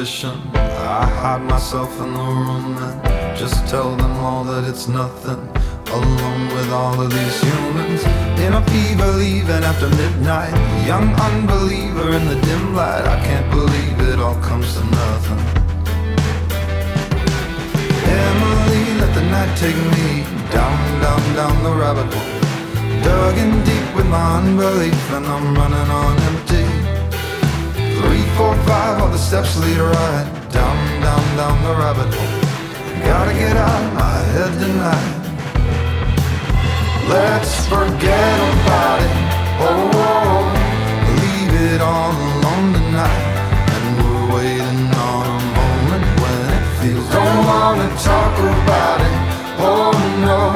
[0.04, 5.40] Blurry I hide myself in the room and just tell them all that it's nothing.
[5.92, 8.02] Alone with all of these humans
[8.40, 10.54] in a fever, leaving after midnight.
[10.86, 13.04] Young unbeliever in the dim light.
[13.04, 15.40] I can't believe it all comes to nothing.
[18.06, 22.40] Emily, let the night take me down, down, down the rabbit hole.
[23.04, 26.89] Dug in deep with my unbelief, and I'm running on empty.
[28.10, 32.40] Three, four, five, all the steps lead right down, down, down the rabbit hole.
[33.06, 35.10] Gotta get out of my head tonight.
[37.08, 39.12] Let's forget about it.
[39.62, 40.42] Oh, oh, oh.
[41.22, 43.22] leave it all alone tonight.
[43.74, 47.06] And we're waiting on a moment when it feels.
[47.14, 49.14] Don't wanna talk about it.
[49.62, 49.94] Oh
[50.26, 50.50] no,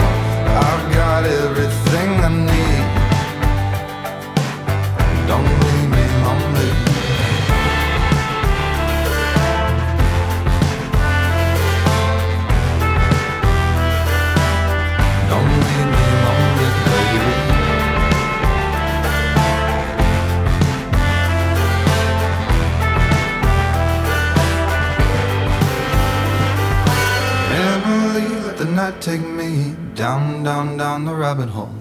[28.75, 31.75] night take me down, down, down the rabbit hole.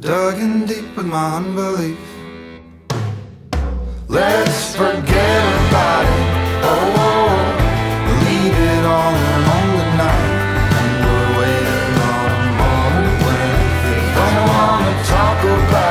[0.00, 1.98] Dug in deep with my unbelief.
[4.08, 6.26] Let's forget about it.
[6.70, 7.34] Oh, oh,
[8.24, 10.26] leave it all alone tonight.
[10.80, 13.68] And we're waiting on a moment when it.
[14.16, 15.83] Don't wanna talk about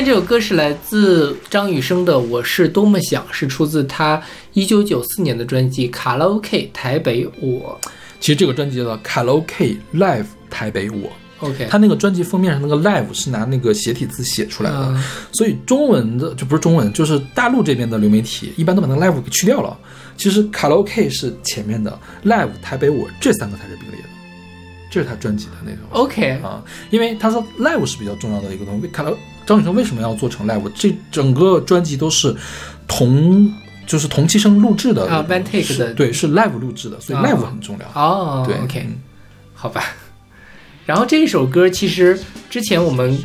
[0.00, 4.18] 现这首歌是来自张雨生的《我是多么想》，是出自他
[4.54, 7.78] 一九九四年的专辑《卡拉 OK 台北我
[8.18, 10.96] 其实这个专辑叫做《卡拉 OK Live 台北我》。》。
[11.40, 19.78] OK，他那个专辑封面上那个 live 是拿那个斜体字写出来的，嗯所以中文的就不是中文，就是大陆这边的流媒体一般都把那个 live 给去掉了。
[20.16, 24.08] 其实卡拉 OK 是前面的，live 台北我这三个才是并列的，
[24.90, 25.80] 这是他专辑的那种。
[25.90, 28.86] OK，啊，因为他说 live 是比较重要的一个东西。
[28.88, 29.10] 卡拉
[29.50, 30.62] 张雨生为什么要做成 live？
[30.76, 32.32] 这整个专辑都是
[32.86, 33.52] 同
[33.84, 38.00] 就是同期声录制的啊，one take 的对，是 live 录制的，所以啊 live 很重要。
[38.00, 38.96] 哦对，OK，嗯
[39.52, 39.82] 好吧。
[40.86, 42.16] 然后这一首歌其实
[42.48, 43.18] 之前我们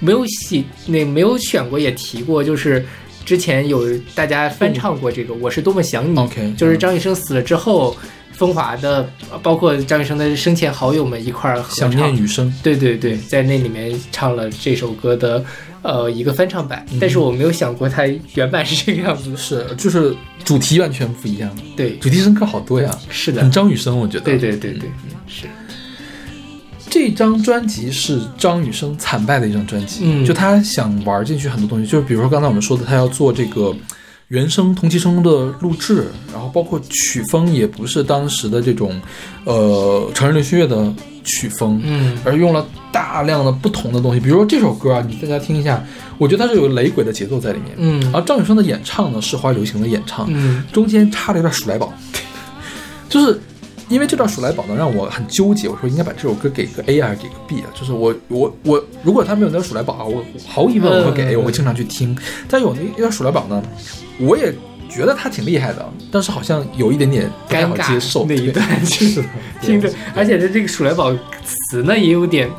[0.00, 2.84] 没有写，那没有选过，也提过，就是
[3.24, 3.86] 之前有
[4.16, 7.96] 大家翻唱过这个《我是多么想你》OK，就是张雨生死了之后，
[8.38, 9.10] 风华的
[9.42, 15.44] 包括张雨生的生前好友们一块儿合想念雨生，对对对，在那里面唱了这首歌的
[15.82, 19.36] 呃一个翻唱版，但是我没有想过它原版是这个样子。
[19.36, 23.42] 是就是主题完全不一样，对，主题声歌好多呀，是的。
[23.42, 24.24] 很，张雨生，我觉得。
[24.24, 24.88] 对对对对，
[25.26, 25.48] 是。
[26.88, 30.24] 这张专辑是张雨生惨败的一张专辑，嗯。
[30.24, 33.74] 就他想玩进去很多东西，就是比如说刚才我们说的，他要做这个
[34.28, 39.00] 原声同期声的录制，然后包括曲风也不是当时的这种
[39.44, 40.92] 呃成人流行乐的
[41.24, 42.18] 曲风，嗯。
[42.24, 45.82] 而用了大量的不同的东西，比如说这首歌啊，你大家听一下，
[46.18, 48.00] 我觉得它是有雷鬼的节奏在里面，嗯。
[48.02, 50.62] 然后张雨生的演唱呢是华语流行的演唱，嗯。
[50.74, 51.90] 中间插了一段鼠来宝，
[53.08, 53.40] 就是
[53.88, 57.72] 因为这段鼠来宝呢让我很纠结，我说应该把这首歌给个 A 还是给个 B 啊？
[57.74, 62.14] 就是我我我如果他没有那段鼠来宝啊，我毫无疑问我会给我会经常去听。
[62.46, 63.62] 但有那一段鼠来宝呢，
[64.18, 64.52] 我也
[64.88, 68.62] 觉得他挺厉害的，但是好像有一点点不太尴尬好接受那一对。
[68.84, 69.24] 就是，
[69.60, 71.12] 听着，而且他这个鼠来宝
[71.44, 72.50] 词呢也有点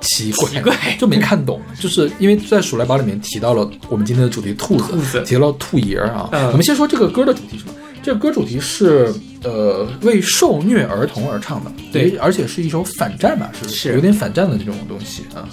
[0.00, 0.76] 奇怪，奇怪。
[0.98, 5.22] 就没看懂，就是因为在鼠来宝里面提到了我们今天的主题兔子，兔子。
[5.24, 6.28] 提到了兔爷儿啊。
[6.32, 6.46] 嗯。
[6.48, 7.74] 我们先说这个歌的主题是什么？
[8.02, 12.16] 这个歌主题是呃为受虐儿童而唱的，对。
[12.18, 13.94] 而且是一首反战吧，是是。
[13.94, 15.48] 有点反战的这种东西啊，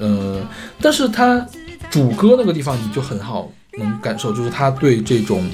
[0.00, 0.40] 呃，
[0.80, 1.44] 但是它
[1.90, 5.48] 主歌那个地方你就很好能感受，就是他对这种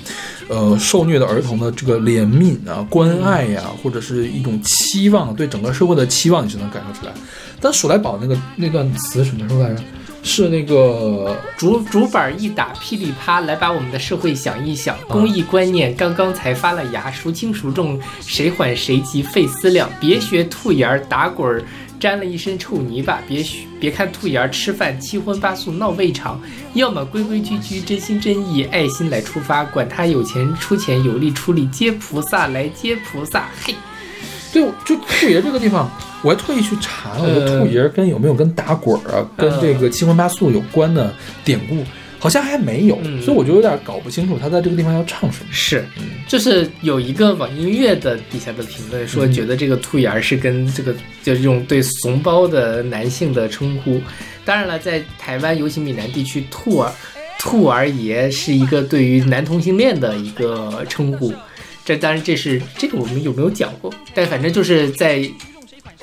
[0.49, 7.13] 呃受虐的儿童的这个怜悯啊、关爱呀、或者是一种期望，对整个社会的期望，你是能感受出来。
[7.61, 9.83] 但鼠来宝那个那段词什么时候来着？
[10.21, 14.99] 是那个竹竹板一打，噼里啪，来把我们的社会想一想。
[15.09, 19.89] 公益观念刚刚才发了芽，孰轻孰重，谁缓谁急费思量。
[20.01, 21.63] 别学兔眼儿打滚儿，
[21.99, 23.21] 沾了一身臭泥巴。
[23.29, 26.41] 别学别看兔爷儿吃饭七荤八素闹胃肠，
[26.75, 29.65] 要么规规矩矩，真心真意，爱心来出发。
[29.65, 33.49] 管他有钱出钱，有力出力，接菩萨来接菩萨。
[33.63, 33.75] 嘿，
[34.53, 35.91] 对，就兔爷这个地方，
[36.23, 41.13] 我还特意去查了，我说呃兔爷跟有没有跟打滚儿啊，跟这个七荤八素有关的
[41.45, 41.85] 典故，
[42.19, 45.47] 好像还没有，嗯所以我就有点搞不清楚他在这个地方要唱什么。
[45.53, 45.85] 是，
[46.27, 54.01] 就是有一个网易音乐的底下的评论说，嗯觉得这个兔眼儿是跟这个就是这种对怂包的男性的称呼。
[54.45, 56.93] 当然了，在台湾尤其闽南地区，兔儿
[57.39, 61.33] 兔儿爷是一个对于男同性恋的一个称呼。
[61.85, 63.93] 这当然这是这个我们有没有讲过？
[64.13, 65.23] 但反正就是在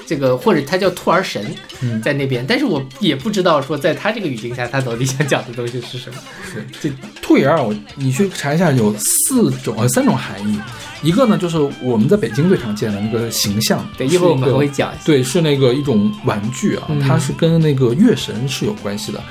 [0.05, 1.43] 这个或者他叫兔儿神，
[1.81, 6.19] 嗯在那边，但是我也不知道说在他这个语境下，他到底想讲的东西是什么。
[6.43, 6.89] 是这
[7.21, 10.59] 兔爷儿，我你去查一下，有四种呃三种含义。
[11.01, 14.91] 一个呢，就是我们在北京最常见的那个形象，对，一会儿我们会讲。
[15.05, 19.21] 对，是那个一种玩具啊，嗯它是跟那个月神是有关系的。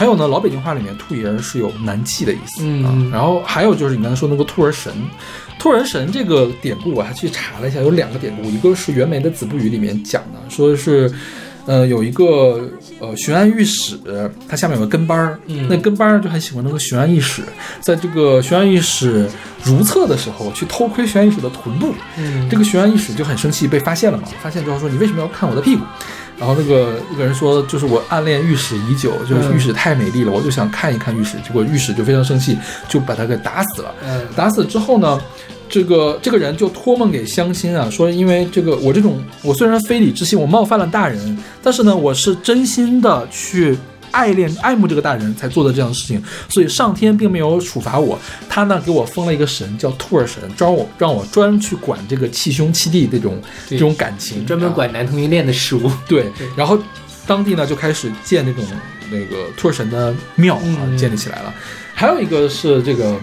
[0.00, 3.10] 还有呢，老北京话里面兔爷是有男气的意思、嗯啊。
[3.12, 4.90] 然后还有就是你刚才说那个兔儿神，
[5.58, 11.12] 兔儿神这个典故我还去查了一下，有两个典故，一个是袁枚的《子不语》里面讲的，说是。
[11.66, 13.96] 呃，有一个呃巡按御史，
[14.48, 17.42] 他下面有个跟班儿，嗯那跟班儿就很喜欢那个巡按御史，
[17.80, 19.28] 在这个巡按御史
[19.62, 24.24] 如厕的时候去偷窥巡按御史的臀部，嗯这个巡按御史就很生气，被发现了嘛。
[24.42, 25.84] 发现之后说：“你为什么要看我的屁股？”
[26.40, 32.56] 然后那个那个人说：“就是我暗恋御史已久，就是御史太美丽了，我就想看一看御史。”结果御史就非常生气，
[32.88, 33.94] 就把他给打死了。
[34.02, 35.20] 嗯打死之后呢，
[35.68, 43.76] 这个这个人就托梦给乡亲啊，说因为这个我这种我虽然非礼之心，我冒犯了大人，但是呢，我是真心的去。
[44.10, 55.90] 爱恋爱慕这个大人才做的这样的事情，所以上天并没有处罚我，他呢给我封了一个神叫兔儿神，招我让我专去管这个气兄气弟这种这种感情，专门啊管男同性恋的事物。
[56.08, 56.78] 对对， 然后
[57.26, 58.64] 当地呢就开始建那种
[59.10, 61.54] 那个兔儿神的庙啊，嗯建立起来了。
[61.94, 63.18] 还有一个是这个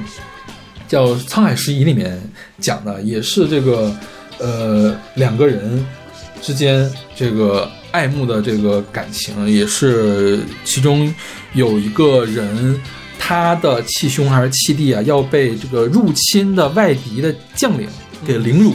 [0.88, 2.22] 叫《沧海拾遗》里面
[2.60, 3.94] 讲的，也是这个
[4.38, 5.86] 呃两个人
[6.42, 11.14] 之间这个爱慕的这个感情，也是其中
[11.54, 12.80] 有一个人。
[13.20, 17.90] 他的契兄还是契弟啊，要被这个入侵的外敌的将领
[18.26, 18.74] 给凌辱，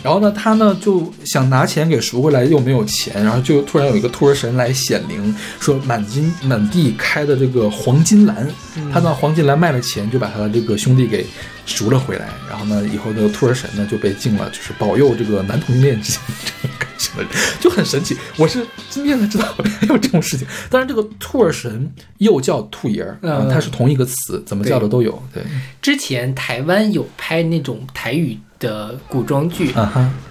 [0.00, 8.46] 然后呢，他呢就想拿钱给赎回来，又没有钱，然后就突然有一个兔儿神来显灵，说满金满地开的这个黄金兰，
[8.92, 11.26] 他呢黄金兰卖了钱，就把他的这个兄弟给
[11.66, 12.28] 赎了回来。
[12.48, 16.20] 然后呢，以后这个兔儿神呢就被敬了，就是保佑这个男同性恋之间
[16.62, 18.16] 这个感情的人，就很神奇。
[18.36, 19.44] 我是今天才知道
[19.80, 20.46] 还有这种事情。
[20.68, 25.20] 当然，这个兔儿神又叫兔爷儿啊，嗯它是同一个词，怎么叫的都有。
[25.32, 25.42] 对，
[25.80, 29.72] 之前台湾有拍那种台语的古装剧，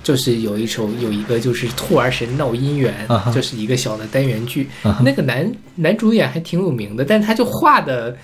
[0.03, 2.93] 就是有一首有一个就是兔儿神闹姻缘
[3.34, 4.70] 就是一个小的单元剧。
[5.03, 8.15] 那个男男主演还挺有名的，但他就画的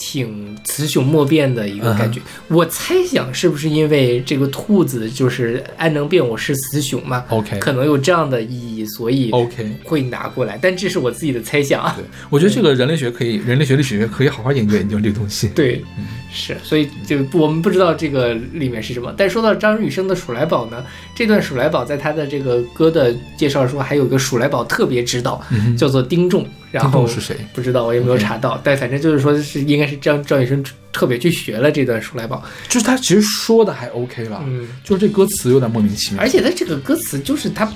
[0.00, 2.18] 挺雌雄莫辨的一个感觉。
[2.48, 9.70] 我猜想是不是因为这个兔子就是安能辨我是雌雄嘛 OK 可能有这样的意义，所以 OK。
[9.84, 10.58] 会拿过来。
[10.60, 11.94] 但这是我自己的猜想啊。
[11.96, 15.48] 对，我觉得这个人类学可以，人类学、历史学可以好好研究研究这个东西。
[15.48, 15.84] 对，
[16.32, 19.14] 是，所以就我们不知道这个里面是什么。
[19.14, 20.82] 但说到张雨生的《鼠来宝》呢，
[21.14, 25.44] 这段《鼠来宝》在他的这个歌的介绍说，还有一个《鼠来宝》特别指导，
[25.76, 26.46] 叫做丁仲。
[26.70, 27.36] 然后是谁？
[27.52, 28.60] 不知道，我也没有查到。
[28.62, 32.42] 但反正就是说是应该是张张雨生特别去学了这段《鼠来宝》。
[32.72, 36.22] 就是他其实说的还 OK 了，嗯，就是这歌词有点莫名其妙。
[36.22, 37.70] 而且他这个歌词就是他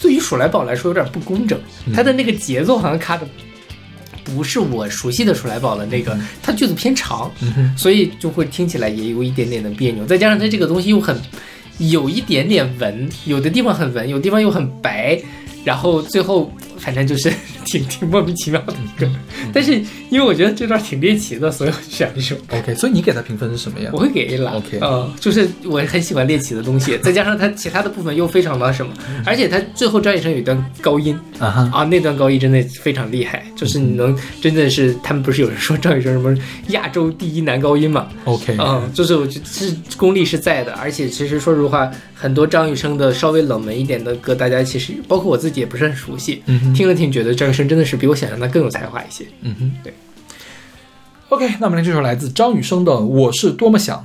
[0.00, 1.58] 对于《鼠来宝》来说有点不工整，
[1.94, 3.26] 他的那个节奏好像卡的。
[4.22, 10.02] 不是我熟悉的《鼠来宝》的那个，它句子偏长，嗯，所以就会听起来也有一点点的别扭。
[10.06, 11.14] 再加上他这个东西又很
[11.76, 15.20] 有一点点文，有的地方很文，有的地方又很白，
[15.62, 17.30] 然后最后反正就是
[17.64, 19.08] 挺挺莫名其妙的一个。
[19.52, 19.72] 但是
[20.10, 22.36] 因为我觉得这段挺猎奇的，所以我就选了这首。
[22.50, 23.98] OK，所以你给他评分是什么呀我？
[23.98, 28.92] 会给 A 啦 OK 嗯，就是我很喜欢猎奇的东西，再加上他其他的部分又非常的什么，
[29.24, 36.36] 而且他最后张雨生有一段高音啊那段高音真的非常厉害，就是你能真的是他们不是有人说张雨生什么
[36.68, 49.24] 亚洲第一男高音嘛？OK，嗯，就是我觉得是功力是在的，而且其实说实话，很多张雨生的稍微冷门一点的歌，大家其实包括我自己也不是很熟悉，嗯听了听觉得张雨生真的是比我想象的更有才华一些。
[49.40, 49.94] 嗯哼，对。
[51.30, 53.98] OK，那我们来这首来自张雨生的《我是多么想》。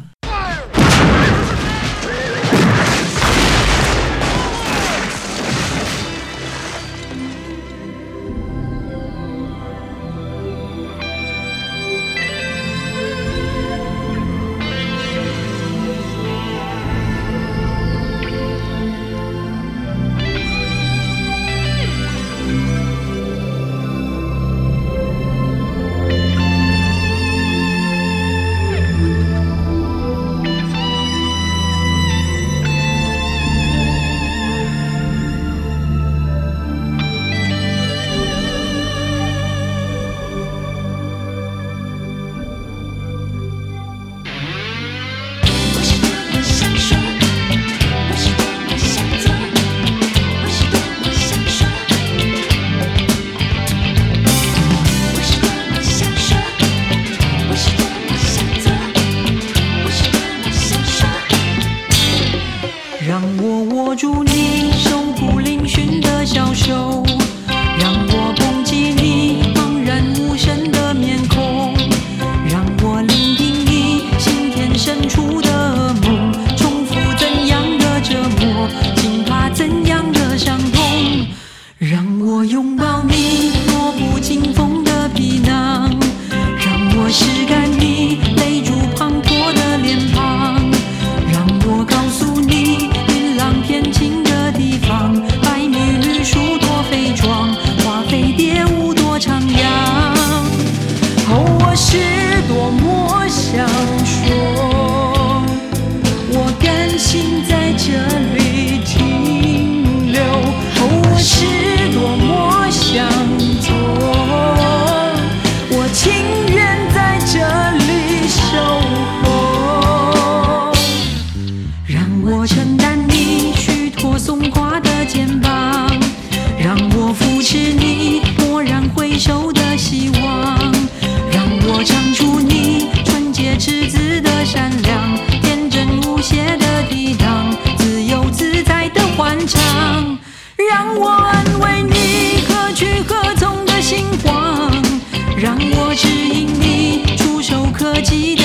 [145.81, 148.38] 我只因你触手可及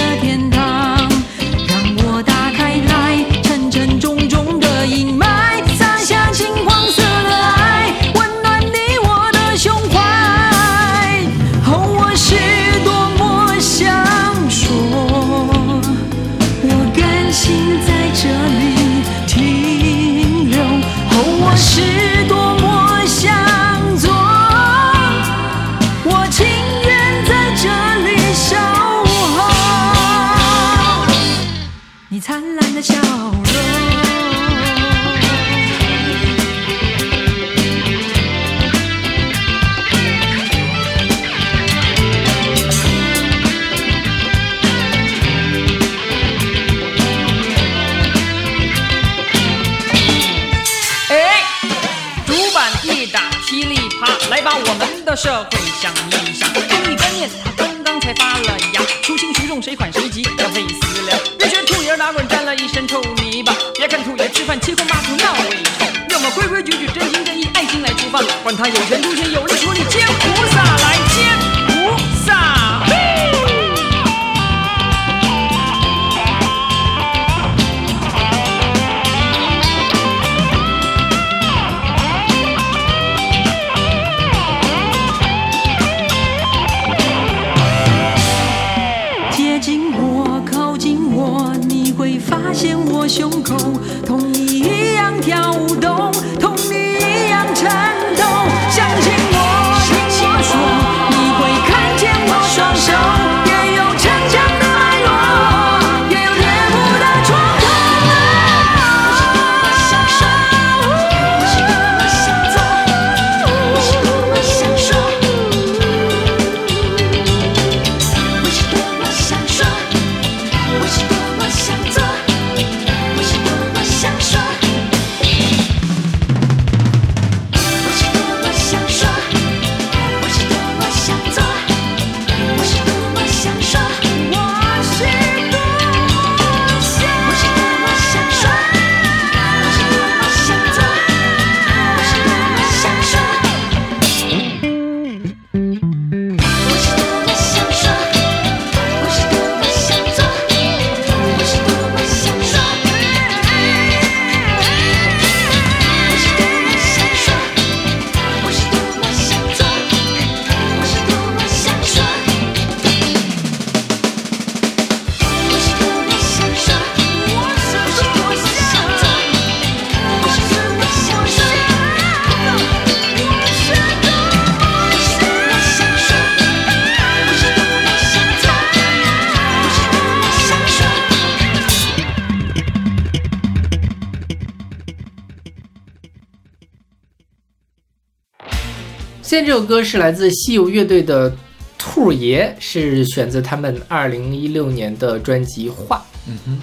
[189.24, 191.30] 现在这首歌是来自西游乐队的
[191.78, 195.96] 《兔爷》，是选自他们二零一六年的专辑《画》。
[196.28, 196.58] 嗯哼，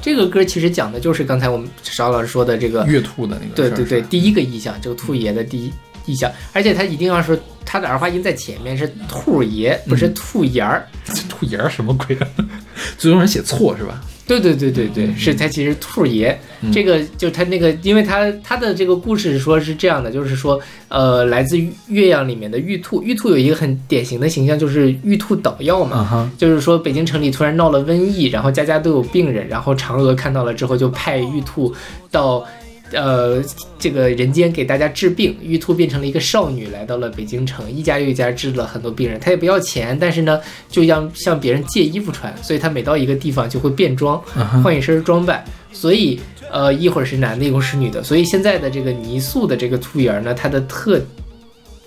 [0.00, 5.72] 这个歌其实讲的就是刚才我们邵老师说的这个月兔的那个对对对，第一个意象，这个兔爷的第一
[6.06, 7.36] 意象，而且他一定要说
[7.66, 10.86] 他的儿化音在前面是兔爷，不是兔爷儿。
[11.28, 12.28] 兔爷儿什么鬼啊？
[12.96, 14.00] 最终人写错是吧？
[14.26, 16.72] 对对对对对，是他其实兔爷，嗯。
[16.72, 20.58] 这个就他那个，因为他他的这个故事说是这样的，就是说，
[20.88, 21.58] 呃，来自
[21.88, 31.74] 岳阳里面的玉兔，玉兔有一个很典型的形象，就是玉兔捣药嘛，啊，就是说北京城里突然闹了瘟疫，然后家家都有病人，然后嫦娥看到了之后就派玉兔
[32.10, 32.44] 到。
[32.92, 33.42] 呃，
[33.78, 39.18] 这个人间给大家治病，玉兔变成了一个少女，来到了北京城，一家又一家治了很多病人。
[39.18, 44.22] 她也不要钱，但是呢，就让向别人借衣服穿，所以她每到一个地方就会变装，
[44.62, 45.42] 换一身装扮。
[45.72, 46.20] 所以，
[46.52, 48.04] 呃，一会儿是男的，一会儿是女的。
[48.04, 51.00] 所以现在的这个泥塑的这个兔眼儿呢，它的特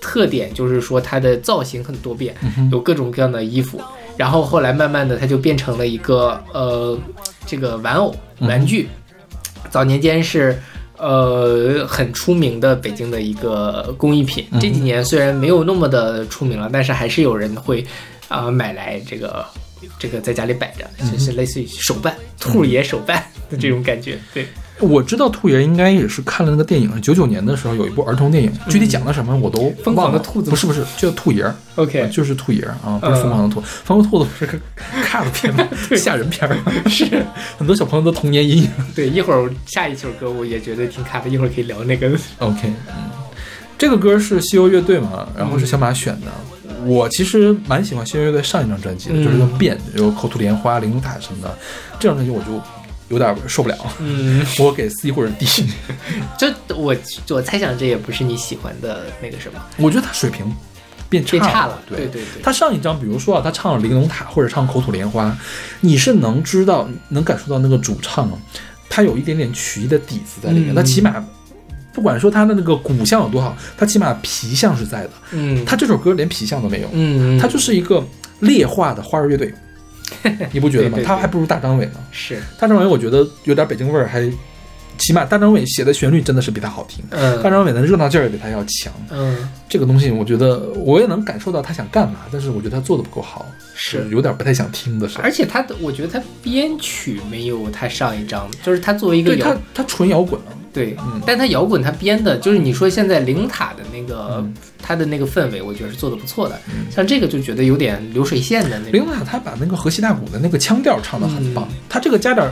[0.00, 2.34] 特点就是说它的造型很多变，
[2.70, 3.80] 有各种各样的衣服。
[4.16, 6.98] 然后后来慢慢的，它就变成了一个呃
[7.46, 8.88] 这个玩偶玩具。
[9.70, 10.60] 早年间是。
[10.98, 17.84] 呃，很出名的北京的一个工艺品，这几年虽然没有那么的出名了，但是还是有人会
[18.28, 19.46] 啊、买来这个
[19.98, 24.18] 这个在家里摆着，就是类似于手办、兔爷手办的这种感觉。
[24.34, 24.46] 对，
[24.80, 30.12] 我知道兔爷应该也是看了那个电影，九九年的时候有一部儿童电影，具体讲的什么我都嗯疯狂。
[30.12, 31.54] 的兔子不是不是，叫兔爷儿。
[31.76, 34.58] OK 啊就是兔爷儿啊，不是疯狂的兔，疯狂的兔子是个
[35.04, 35.66] cut 片嘛，
[35.96, 36.56] 吓人片儿，
[36.88, 37.04] 是。
[37.58, 38.70] 很多小朋友的童年阴影。
[38.94, 42.08] 对，一会儿下一首歌我也觉得挺卡的，一会儿可以聊那个。
[42.38, 43.10] OK，嗯，
[43.76, 46.26] 这个歌是西游乐队嘛，然后是小马选的。
[46.84, 49.24] 我其实蛮喜欢西游乐队上一张专辑的，嗯。
[49.24, 51.58] 就是《变》，有《口吐莲花》《玲珑塔》什么的。
[51.98, 52.62] 这张专辑我就
[53.08, 55.46] 有点受不了，嗯， 我给 C 或者 D。
[56.38, 56.46] 就
[56.76, 56.94] 我
[57.30, 60.54] 我猜想这也不是你喜欢的那个什么，我觉得他水平
[61.08, 61.80] 变差了。
[61.88, 61.98] 对。
[61.98, 65.26] 对对对，他上一张，比如说啊，他唱了《玲珑塔》或者唱《口吐莲花》，
[65.80, 68.30] 你是能知道、能感受到那个主唱，
[68.90, 70.74] 他有一点点曲艺的底子在里面。
[70.74, 70.74] 嗯。
[70.74, 71.24] 他起码，
[71.94, 75.10] 不管说他的那个骨相有多好，他起码皮相是在的。
[75.32, 78.06] 嗯，他这首歌连皮相都没有，嗯，他就是一个
[78.40, 79.52] 劣化的花儿乐队，
[80.52, 82.00] 你不觉得吗他还不如大张伟呢。
[82.10, 84.28] 是大张伟我觉得有点北京味儿，还
[84.98, 87.04] 起码大张伟写的旋律真的是比他好听。
[87.10, 88.92] 嗯大张伟的热闹劲儿也比他要强。
[89.10, 95.22] 嗯这个东西，我觉得我也能感受到他想干嘛，但是我觉得他做的不够好，是有点不太想听的事儿。
[95.22, 106.58] 而且他的，我觉得他编曲没有他上一张，就是他作为一个对他，他纯摇滚啊，对，嗯但他摇滚他编的，就是你说现在灵塔的那个、嗯他的那个氛围，我觉得是做的不错的。
[106.90, 108.92] 像这个就觉得有点流水线的那种。
[108.92, 112.50] 灵塔他把那个河西大鼓的那个腔调唱得很棒，嗯他这个加点儿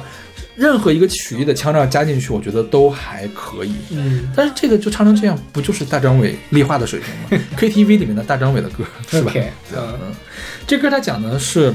[0.54, 3.72] 任何一个曲艺的腔调加进去，我觉得都还可以。
[3.90, 9.32] 嗯但是这个就唱成这样，不就是大张伟立化的水平吗？KTV 里面的大张伟的歌是吧
[9.74, 9.98] 嗯，
[10.66, 11.72] 这歌他讲的是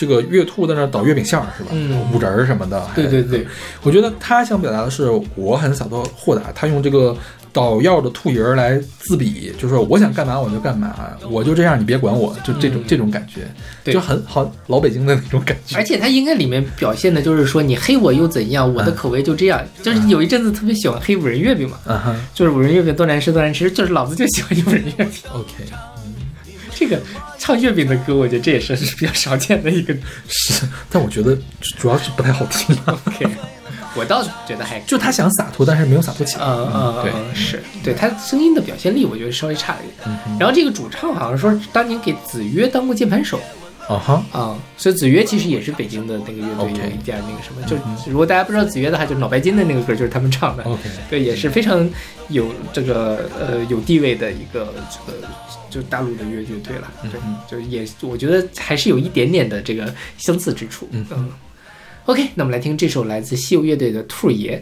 [0.00, 1.68] 这个月兔在那儿捣月饼馅儿是吧？
[1.72, 2.88] 嗯五仁儿什么的。
[2.94, 3.46] 对对对，
[3.82, 7.14] 我觉得他想表达的是，我很洒脱豁达，他用这个
[7.52, 10.96] 捣药的兔爷儿来自比，就是说我想干嘛我就干嘛，
[11.28, 13.42] 我就这样，你别管我，就这种、嗯这种感觉，
[13.84, 15.76] 对就很好老北京的那种感觉。
[15.76, 18.72] 而且他应该里面表现的就是说，你黑我又怎样？
[18.72, 19.60] 我的口味就这样。
[19.82, 25.10] 就是有一阵子特别喜欢黑五仁月饼嘛，嗯就是五仁月饼多难吃多难吃，就是老子就喜欢五仁月饼。
[25.34, 25.52] ，OK，
[26.80, 26.98] 这个
[27.38, 29.94] 唱月饼的歌，我觉得这也是比较少见的一个。
[30.28, 32.74] 是，但我觉得主主要是不太好听。
[32.86, 33.28] OK，
[33.94, 36.44] 我倒是觉得还就他想洒脱，但是没有洒脱起来。
[36.46, 40.38] 嗯嗯对，嗯，是对他声音的表现力，我觉得稍微差了一点。
[40.38, 43.38] 然后这个主唱好像说当年给子曰当过键盘手
[43.90, 47.76] 啊哈，啊、所以子曰其实也是北京的那个乐队有一点那个什么，就
[48.08, 50.64] 如果大家不知道子曰的话，就脑白金的那个歌就是他们唱的。
[51.10, 51.90] 对，也是非常
[52.28, 55.18] 有这个呃有地位的一个这个
[55.68, 56.88] 就大陆的乐乐队了。
[57.02, 57.20] 对，
[57.50, 60.88] 就也我觉得还是有一点点的这个相似之处。
[60.92, 61.04] 嗯
[62.06, 64.56] OK，那我们来听这首来自西游乐队的《兔爷》。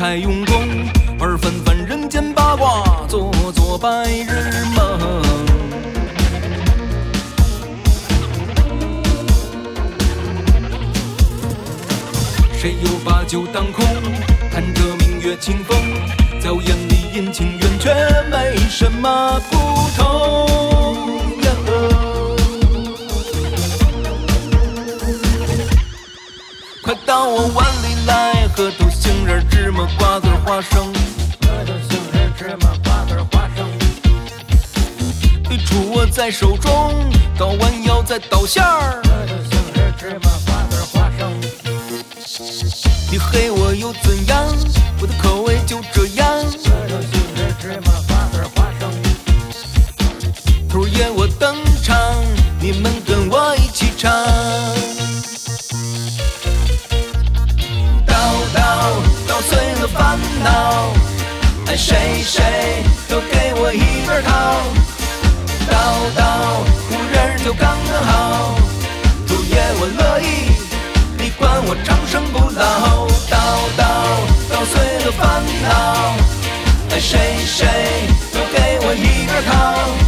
[0.00, 0.54] 太用功，
[1.20, 5.22] 而纷纷人间八卦，做做白日梦。
[12.58, 13.84] 谁又把酒当空，
[14.50, 15.76] 看着明月清风，
[16.40, 17.94] 在我眼里阴晴圆缺，
[18.30, 19.56] 没什么不
[19.98, 20.48] 同。
[26.82, 30.92] 快到我碗里来，颗土杏仁、芝麻、瓜子、花生。
[31.40, 33.66] 核桃、杏仁、芝麻、瓜子、花生。
[35.58, 36.94] 杵握在手中，
[37.38, 39.00] 倒弯腰再倒馅儿。
[39.02, 41.30] 核桃、杏仁、芝麻、瓜子、花生。
[43.10, 44.46] 你黑我又怎样？
[45.00, 46.28] 我的口味就这样。
[46.44, 47.92] 核桃、杏仁、芝麻、
[60.40, 60.92] 烦恼，
[61.66, 64.30] 爱谁谁都给我一边逃。
[65.68, 65.72] 叨
[66.16, 66.20] 叨
[66.90, 68.54] 无人就刚刚好，
[69.26, 70.24] 土爷我乐意，
[71.18, 73.06] 你管我长生不老。
[73.28, 73.36] 叨
[73.76, 73.80] 叨
[74.50, 75.68] 捣碎了烦恼，
[76.90, 77.66] 爱谁谁
[78.32, 79.99] 都给我一边逃。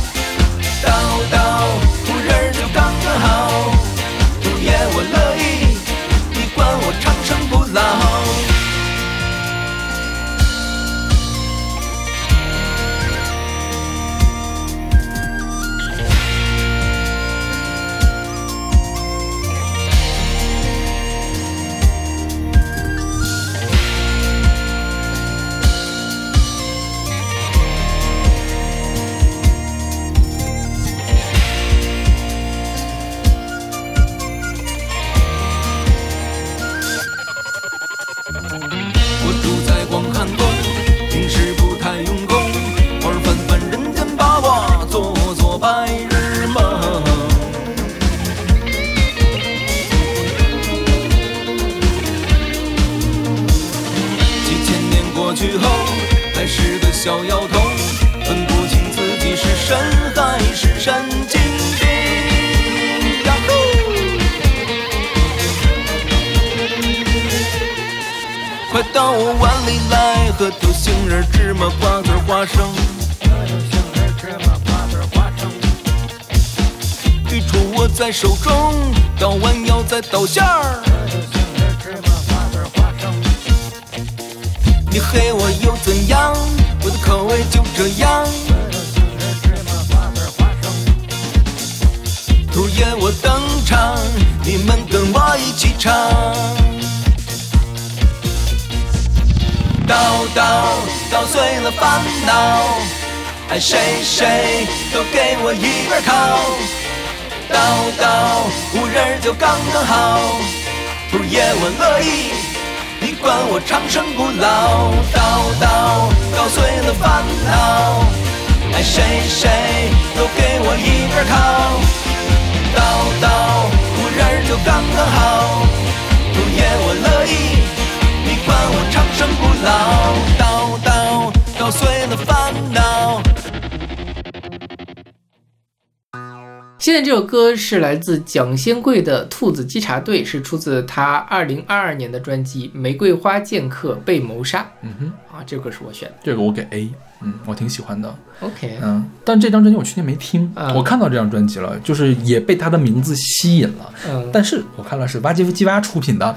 [137.73, 144.61] 是来自蒋先贵的《兔子稽查队》，是出自他二零二二年的专辑《玫瑰花剑客被谋杀》。
[144.83, 146.15] 嗯哼，啊，这个歌是我选的。
[146.23, 146.91] 这个我给 A，
[147.23, 148.15] 嗯，我挺喜欢的。
[148.41, 153.91] OK，嗯，但这张专辑我去年没听，嗯我看到这张专辑了，就是也被他的名字吸引了。
[154.07, 156.37] 嗯，但是我看了是挖机夫基娃出品的，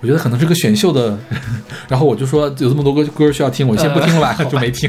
[0.00, 1.18] 我觉得可能是个选秀的，
[1.88, 4.88] 然后我就说有这么多歌歌需要听，我先不听了 就没听。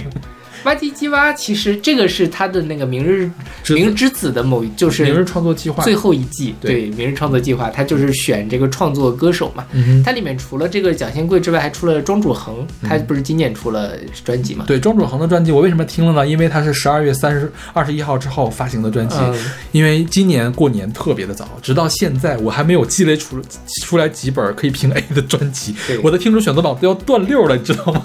[0.64, 3.30] 挖机基蛙其实这个是他的那个《明日
[3.70, 5.84] 明日之子》的某就是明日创作计划。
[5.84, 6.72] 最后一季，对。
[6.72, 9.66] 对《明日创作计划》，他就是选这个创作歌手嘛。
[9.72, 10.04] 嗯哼。
[10.04, 13.94] 它里面除了这个蒋先贵之外，还出了庄主恒，他不是今年出了
[14.24, 14.66] 专辑嘛？
[14.68, 16.28] 对庄主恒的专辑，我为什么听了呢？
[16.28, 19.36] 因为他是十二月三十二十一号之后发行的专辑，嗯。
[19.72, 23.42] 因为今年过年特别的早，直到现在我还没有积累出
[23.84, 25.76] 出来几本可以评 A 的专辑。
[25.88, 28.02] 对，我的听众选择榜都要断溜了，你知道吗？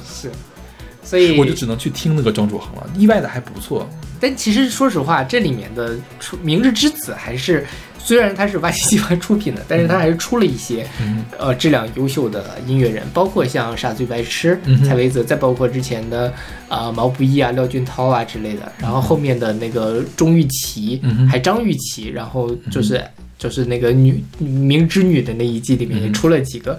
[1.03, 3.88] 所以我就只能去听那个庄主恒了，意外的还不错。
[4.20, 7.66] 但其实说实话，这里面的出《明日之子》还是
[7.98, 11.24] 虽然它是挖机计划出品的，但是它还是出了一些、嗯。
[11.38, 16.32] 呃质量优秀的音乐人，包括像傻嘴白痴、嗯蔡维泽，再包括之前的
[16.68, 23.03] 啊、毛不易啊、廖俊涛啊之类的，然后后面的那个钟玉琪，嗯还张玉琪，然后就是、
[23.38, 26.78] 就是那个女明之女的那一季里面也出了几个。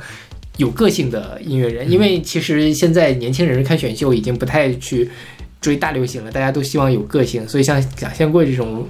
[0.57, 5.09] 有个性的音乐人，因为其实现在年轻人看选秀已经不太去
[5.59, 8.87] 追大流行了，大家都希望有个性，所以像蒋先贵这种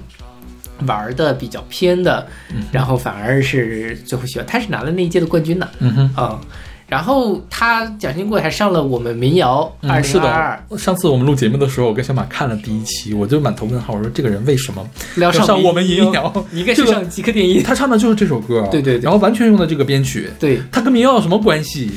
[0.86, 2.26] 玩的比较偏的，
[2.70, 6.40] 然后反而是最后喜欢，他是拿了那一届的冠军呢，嗯哼，啊、
[6.86, 10.78] 然后他蒋经国还上了我们民谣二零二二。
[10.78, 14.88] 上次我们录节目的时候，我跟小马看了第一期，我就满头问号，我说这个人为什么？
[15.16, 16.32] 要要上我们民谣？
[16.50, 17.62] 你应该这个是上极客电音。
[17.62, 19.02] 他唱的就是这首歌，对对对。
[19.02, 20.60] 然后完全用的这个编曲，对。
[20.70, 21.90] 他跟民谣有什么关系？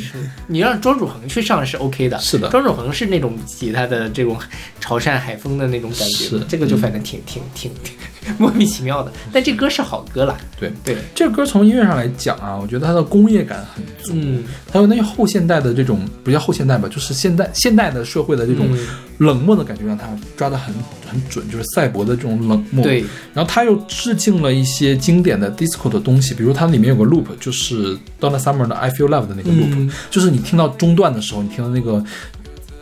[0.47, 2.49] 你让庄主恒去上是 OK 的，是的。
[2.49, 4.37] 庄主恒是那种吉他的这种
[4.79, 7.93] 潮汕海风的那种感觉，这个就反正挺挺挺挺
[8.37, 9.11] 莫名其妙的。
[9.31, 10.71] 但这歌是好歌啦，对。
[10.83, 18.87] 对，这歌从音乐上来讲啊，我觉得它的工业感很足，嗯，还有那些后现代的这种不叫后现代吧，就是现代现代的社会的这种嗯。
[19.19, 20.05] 冷漠的感觉，让他
[20.35, 20.71] 抓得很
[21.09, 22.83] 很准，就是赛博的这种冷漠。
[22.83, 23.03] 对，
[23.33, 29.89] 然后他又致敬了一些经典的 disco 的东西，比如它里面有个 loop，就是 Donna Summer 的 I Feel Love 的那个 loop，、嗯。
[30.11, 32.03] 就是你听到中段的时候，你听到那个。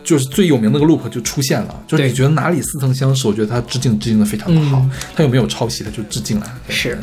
[0.05, 3.27] 就是最有名的那个 loop 就出现了，就是你觉得哪里似曾相识？
[3.27, 6.45] 我觉得他致敬致敬的非常的好，嗯他又没有抄袭，他就致敬了。
[6.69, 6.97] 是，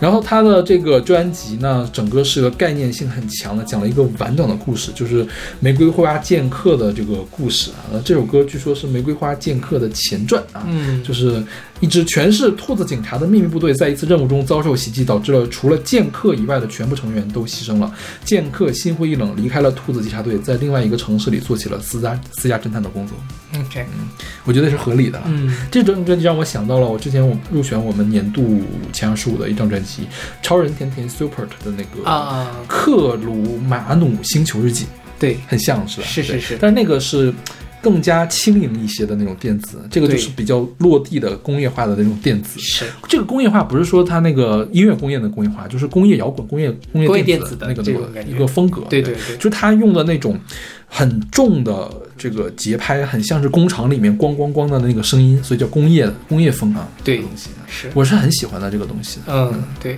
[0.00, 5.26] 然后他的这个专辑呢，整个是个概念性很强的，讲了一个完整的故事，就是
[5.60, 7.84] 玫瑰花剑客的这个故事啊。
[7.92, 11.44] 那这首歌据说是玫瑰花剑客的前传啊，嗯就是
[11.80, 17.92] 一支全是兔子警察的秘密部队，在一次任务中遭受袭击，导致了除了剑客以外的全部成员都牺牲了。
[18.24, 23.16] 剑客心灰意冷，离开了兔子稽查队，在另外一个城市里做起了私家私家侦探的工作。
[23.58, 24.08] OK，嗯
[24.44, 25.20] 我觉得是合理的。
[25.26, 28.62] 嗯这张专辑让我想到了我之前我入选我们年度
[28.92, 30.02] 前二十五的一张专辑
[30.42, 34.86] 《超人甜甜 Super》的那个啊，克鲁马努星球日记，
[35.18, 36.06] 对，很像是吧？
[36.06, 37.32] 是是是但是那个是
[37.86, 42.58] 更加轻盈一些的那种电子，这个就是比较落地的工业化的那种电子。
[42.58, 48.82] 是这个工业化不是说它那个音乐工业的工业化，就是工业摇滚、工业工业电电子的那个那个一个风格。
[48.90, 50.36] 对对对就是他用的那种
[50.88, 56.88] 很重的这个节拍，很像是工厂里面咣咣咣的那个声音，所以叫工业工业风啊。
[57.04, 59.20] 对这个东西是，我是很喜欢的这个东西。
[59.28, 59.96] 嗯对。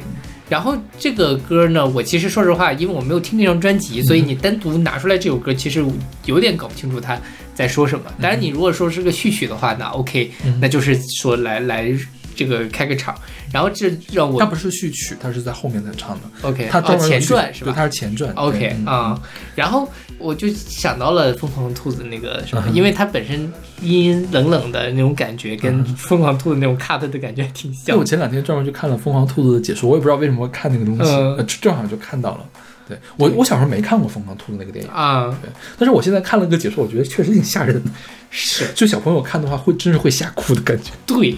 [0.50, 5.84] 然后这个歌呢，我其实说实话，因为我没有听那张专辑，所以你单独拿出来这首歌，其实
[6.24, 7.18] 有点搞不清楚他
[7.58, 8.04] 在说什么。
[8.22, 11.92] 当然，你如果说是个序曲的话，那 OK，、嗯那就是说来来
[12.36, 13.12] 这个开个场。
[13.52, 16.20] 然后这让我它不是序曲，它是在后面才唱的。
[16.42, 17.72] OK，它哦前传是吧？
[17.72, 18.32] 对它是前传。
[18.34, 19.20] OK 啊、
[19.56, 28.04] 然后我就想到了疯狂兔子那个什么，嗯因为它本身阴阴冷冷的那种感觉，跟疯狂兔子那种 cut 的感觉挺像因为我。
[28.04, 32.44] 前两天专门去看了《疯狂兔子》的解说，我也不知道为什么会看那个东西，正好就看到了。
[32.88, 37.90] 对我，我小时候没看过《疯狂兔子》那个电影，啊，对，但是我现在看了个解说，我觉得确实挺吓人的。
[38.30, 40.90] 是就小朋友看的话，会真是会吓哭的感觉。
[41.06, 41.34] 对，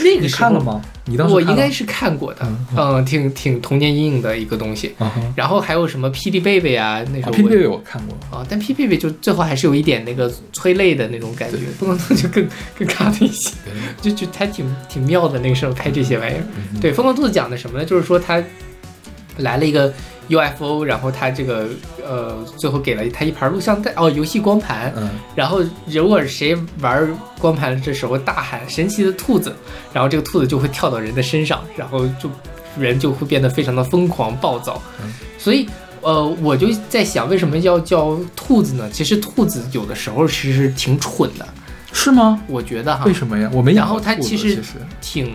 [0.00, 0.82] 那个时候看了吗？
[1.04, 4.94] 你当时我应该是看过的，嗯嗯，挺挺童年阴影的一个东西。
[5.36, 13.52] 然后还有什么霹雳贝贝啊，那时候啊霹雳贝贝我看过，啊，但霹雳贝贝就最后还是有一点那个催泪的那种感觉，疯狂兔子就更更 cut 一些，
[14.02, 15.38] 就就还挺挺妙的。
[15.38, 16.42] 那个时候拍这些玩意儿，
[16.74, 17.84] 嗯对，疯狂兔子讲的什么呢？
[17.84, 18.42] 就是说他
[19.36, 19.94] 来了一个
[20.28, 21.68] UFO，然后他这个
[22.06, 27.08] 呃最后给了他一盘录像带哦，游戏光盘，嗯，然后如果谁玩
[27.38, 29.54] 光盘的时候大喊“神奇的兔子”，
[29.92, 32.30] 然后这个兔子就会跳到人的身上，然后就
[32.78, 34.80] 人就会变得非常的疯狂暴躁。
[35.02, 35.68] 嗯所以
[36.00, 38.88] 呃，我就在想，为什么要叫兔子呢？
[38.92, 41.46] 其实兔子有的时候其实挺蠢的，
[41.92, 42.40] 是吗？
[42.46, 43.50] 我觉得哈为，什么呀？
[43.52, 44.62] 我没养然后过兔子它其实
[45.00, 45.34] 挺。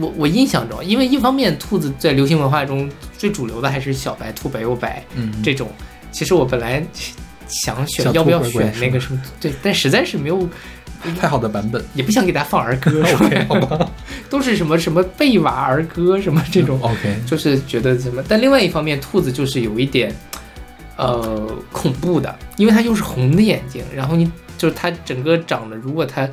[0.00, 5.68] 我我印象中，因为一方面兔子在流行文化中最主流的还是小白兔、白又白，嗯，这种，
[6.10, 6.84] 其实我本来
[7.48, 10.48] 想选要不要选那个什么， 对，但实在是没有，
[11.20, 11.84] 太好的版本。
[11.94, 13.90] 也不想给大家放儿歌， OK，好吧
[14.30, 18.22] 都是什么什么贝瓦儿歌什么这种，OK，就是觉得什么。
[18.28, 20.14] 但另外一方面，兔子就是有一点，
[20.96, 26.28] 呃，恐怖的，因为它又是红的眼睛，然后你就是它整个长得，如果它。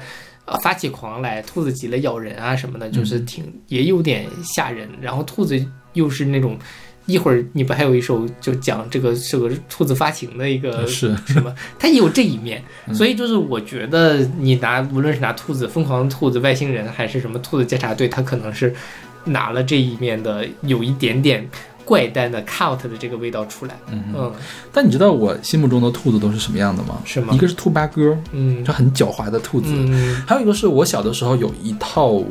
[0.52, 4.89] 呃，发起狂来，兔子急了咬人啊什么的，就是挺、也有点吓人。
[4.99, 6.60] 然后兔子又是那种，
[7.06, 12.62] 一会儿你不还有一首就讲这个是个兔子发情的一个是什么，它也有这一面。
[12.93, 18.76] 所以就是我觉得你拿无论是拿兔子疯狂的兔子外星人，还是什么兔子监察队，它可能是
[19.24, 21.47] 拿了这一面的有一点点
[21.92, 23.78] 怪诞的 cut 的这个味道出来。
[23.92, 24.32] 嗯嗯。
[24.72, 27.02] 但你知道我心目中的兔子都是什么样的吗？
[27.04, 28.64] 是吗一个是兔八哥，嗯。
[28.64, 30.24] 就很狡猾的兔子，嗯。
[30.26, 32.24] 还有一个是我小的时候有一套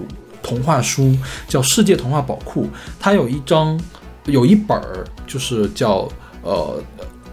[0.43, 1.15] 童话书
[1.47, 2.65] 叫《世界童话宝库》，
[2.99, 3.79] 它有一张
[4.25, 6.09] 有一本儿就是叫
[6.43, 6.83] 呃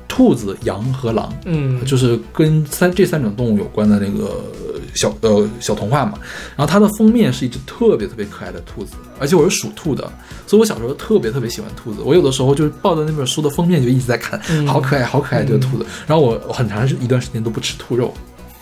[0.07, 4.41] 兔子、羊和狼，嗯，就是跟三这三种动物有关的那个
[4.95, 6.13] 小呃小童话嘛。
[6.55, 10.03] 然后它的封面是一只特别特别可爱的兔子，而且我是属兔的，
[10.45, 12.01] 所以我小时候特别特别喜欢兔子。
[12.03, 15.85] 我有的时候就是抱着那本书的封面就一直在看，嗯好可爱，好可爱这个兔子。
[16.07, 18.13] 然后我我很长一段时间都不吃兔肉。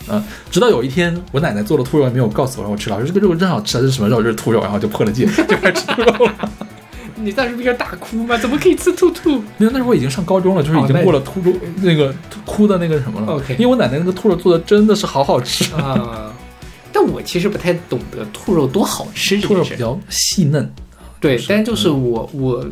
[0.08, 0.22] 嗯，
[0.52, 4.22] 直到有一天，我奶奶做了兔肉，没有告诉我让我吃老师这个肉真好吃啊，这是什么肉？
[4.22, 6.50] 这是兔肉，然后就破了戒，就开始吃兔肉了。
[7.16, 8.36] 你当时不是大哭吗？
[8.36, 9.38] 怎么可以吃兔兔？
[9.58, 12.14] 没有，那时候我已经上高中了，就是已经过了秃噜那个
[12.44, 13.32] 哭的那个什么了。
[13.34, 16.32] OK 因为我奶奶那个兔肉做的真的是好好吃，啊，
[16.92, 19.46] 但我其实不太懂得兔肉多好吃这件事。
[19.48, 20.70] 兔肉比较细嫩。
[21.18, 22.64] 对，但就是我我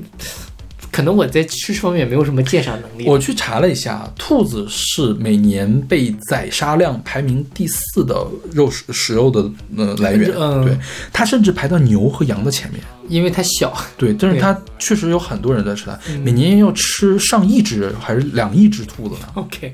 [0.94, 3.04] 可能我在吃这方面没有什么鉴赏能力。
[3.04, 10.78] 我去查了一下，兔子是每年被宰杀量排名第四的肉食食肉的呃来源，嗯对，
[11.12, 12.80] 它甚至排到牛和羊的前面。
[13.08, 19.72] 因为它小，对，但是它确实有很多人在吃它，嗯每年要吃上亿只还是两亿只兔子呢？OK，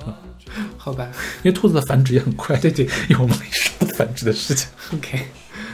[0.79, 1.07] 好吧
[1.43, 2.57] 因为兔子的繁殖也很快。
[2.57, 3.37] 对对，一会儿我们
[3.95, 4.67] 繁殖的事情。
[4.95, 5.21] ，OK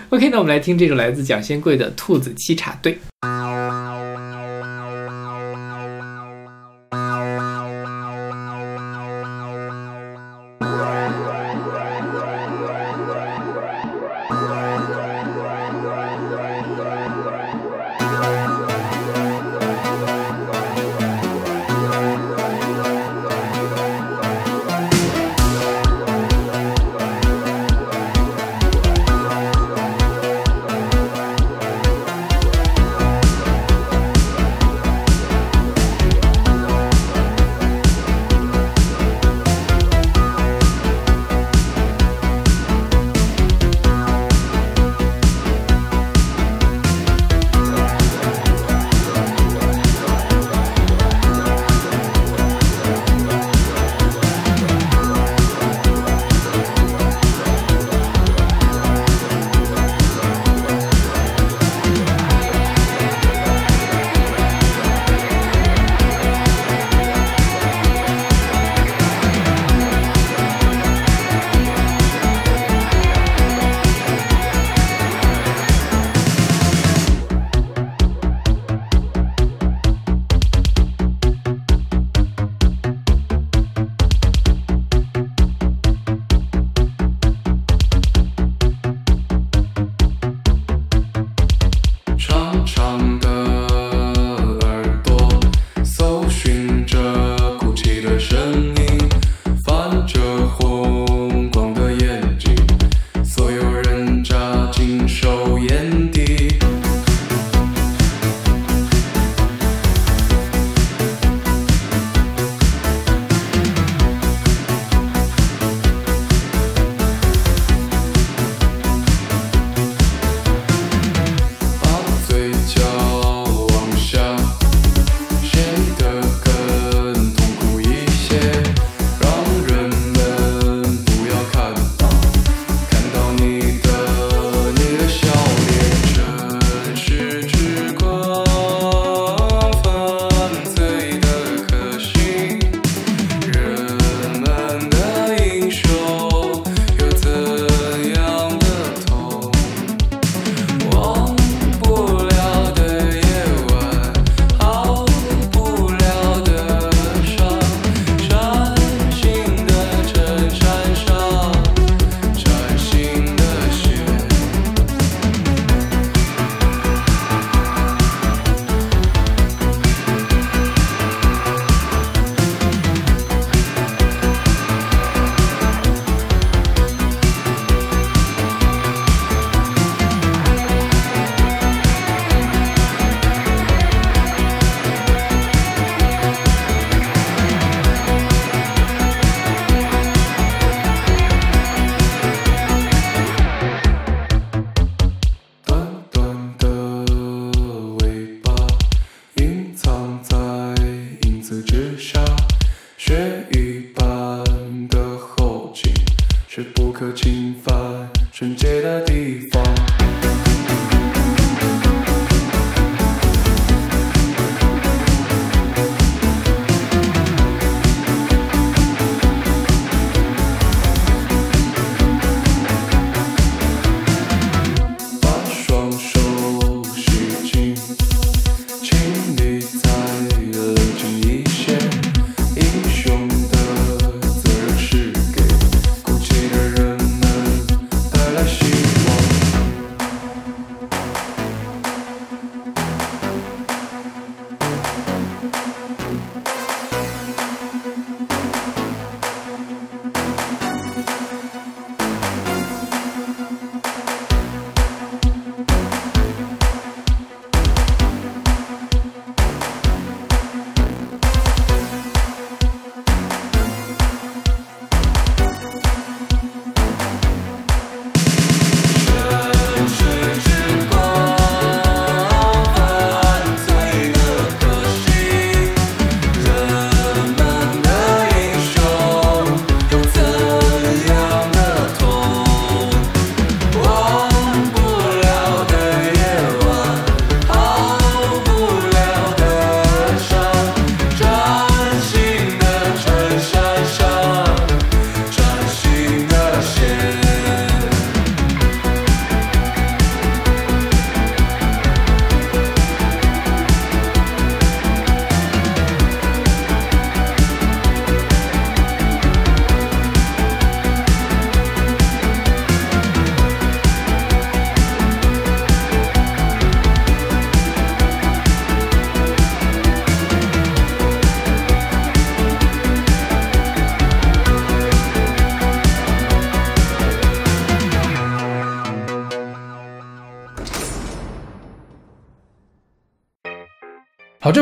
[0.08, 2.94] OK，那我们来听这首来自蒋先贵的《兔子沏茶队》。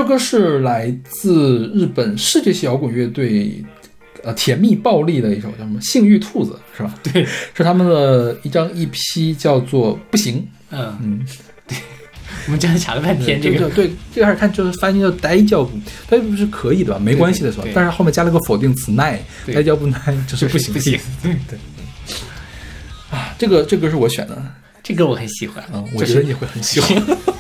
[0.05, 3.65] 首歌是来自日本世界系摇滚乐队，
[4.23, 6.95] 呃，甜蜜暴力的一首叫什么《性欲兔子》是吧？
[7.03, 7.25] 对，
[7.55, 10.37] 是他们的一张 EP，叫做《不行》。
[10.71, 11.27] 嗯，嗯，
[12.45, 15.79] 我们这样查了半天，这个对对，最开始看就是翻译叫呆叫不，
[16.11, 16.99] 呆不是可以的吧？
[16.99, 17.75] 没关系的是吧对对？
[17.75, 19.99] 但是后面加了个否定词耐，对呆叫不奈
[20.29, 21.01] 就是不行不行。
[21.23, 21.59] 对对。
[23.11, 24.37] 啊，这个这歌是我选的，
[24.83, 27.03] 这歌我很喜欢，嗯，我觉得你会很喜欢，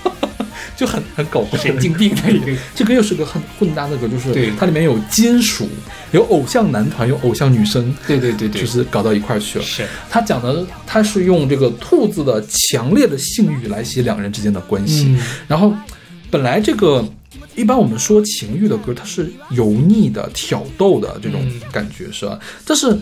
[0.77, 2.53] 就很 很搞怪，神经病的一个。
[2.75, 5.68] 这个又是个很混搭的歌，就是它里面有金属，
[6.12, 9.64] 有偶像男团，有偶像女生，对对对对，就是搞到一块儿去了。
[9.64, 15.05] 是他讲的，他是用这个兔子的强烈的性欲来写两人之间的关系。
[15.09, 15.72] 嗯然后，
[16.31, 17.05] 本来这个
[17.55, 21.61] 一般我们说情欲的歌，它是油腻的、挑逗的这种嗯。
[21.72, 22.38] 感觉，是吧？
[22.66, 22.96] 但是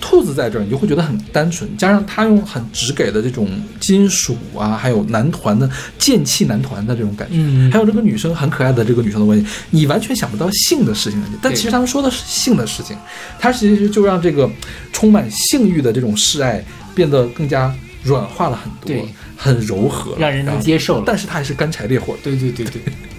[0.00, 3.48] 兔子在这儿，你就会觉得很单纯，加上他用很直给的这种
[3.80, 7.70] 金属啊，还有男团的剑气男团的这种感觉，嗯。
[7.72, 12.96] 还有这个女生很可爱的这个女生的关系，你完全想不到性的事情，但其实他们说的是性的事情，
[13.38, 14.50] 他其实就让这个
[14.92, 16.62] 充满性欲的这种示爱
[16.94, 19.04] 变得更加软化了很多对，
[19.36, 21.04] 很柔和，让人能接受了。
[21.06, 22.14] 但是它还是干柴烈火。
[22.22, 22.82] 对对对对，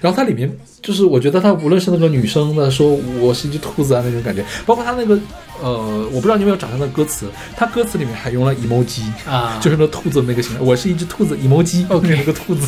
[0.00, 0.50] 然后它里面
[0.82, 2.90] 就是，我觉得它无论是那个女生的说
[3.20, 5.18] 我是一只兔子啊那种感觉，包括它那个
[5.62, 12.66] 呃，我不知道你有没有找它的歌词，它歌词里面还用了 emoji，啊， 就是那兔子那个形象，我是一只兔子 emoji，OK 那个兔子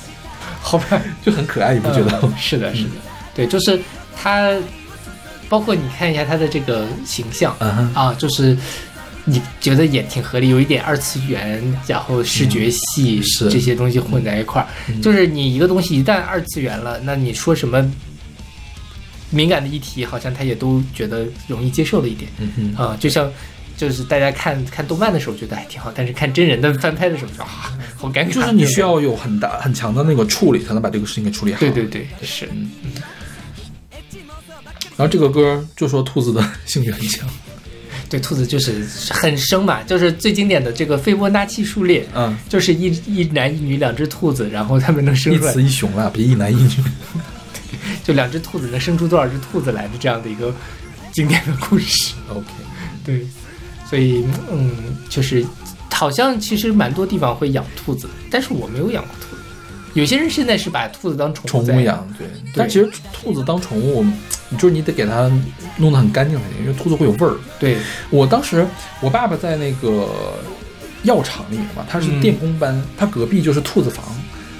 [0.62, 2.20] 好吧，就很可爱，你不觉得？
[2.38, 2.90] 是的，是的，
[3.34, 3.78] 对，就是
[4.16, 4.54] 它，
[5.48, 7.54] 包括你看一下它的这个形象
[7.94, 8.56] 啊，就是
[9.24, 17.90] 你觉得也挺合理，有一点二次元，然后视觉系、这些东西混在一块儿，嗯就是你一个东西一旦二次元了，那你说什么
[19.30, 23.30] 敏感的议题，好像他也都觉得容易接受了一点嗯哼，啊，就像。
[23.76, 28.30] 就是大家看看动漫的时候觉得还挺好，但是看真人的翻拍的时候就啊，好尴尬。
[28.30, 31.60] 就是你需要有很大很强的那个处理，才能把这个事情给处理好。
[31.60, 32.70] 对对对，是，嗯。
[34.98, 37.26] 然后这个歌就说兔子的性欲很强，
[38.10, 46.70] 对，兔子就是很生嘛，就是最经典的这个斐波那契数列，嗯，就是一一男一女两只兔子，然后他们能生一出来雌一雄啦，别一男一女。
[48.02, 50.52] 就两只兔子能生出多少只兔子来的这样的一个
[51.14, 52.14] 经典的故事。
[52.28, 52.46] OK，
[53.04, 53.24] 对，
[53.88, 54.72] 所以嗯，
[55.08, 55.46] 就是
[55.92, 59.42] 好像其实蛮多地方会养兔子，但是我没有养过兔子。
[59.94, 62.26] 有些人现在是把兔子当宠物宠物养，对。
[62.54, 64.04] 但其实兔子当宠物，
[64.58, 65.30] 就是你得给它
[65.76, 67.36] 弄得很干净才行，因为兔子会有味儿。
[67.58, 67.76] 对，
[68.10, 68.66] 我当时
[69.00, 70.08] 我爸爸在那个
[71.04, 74.04] 药厂里面嘛，他是嗯电工班，他隔壁就是兔子房，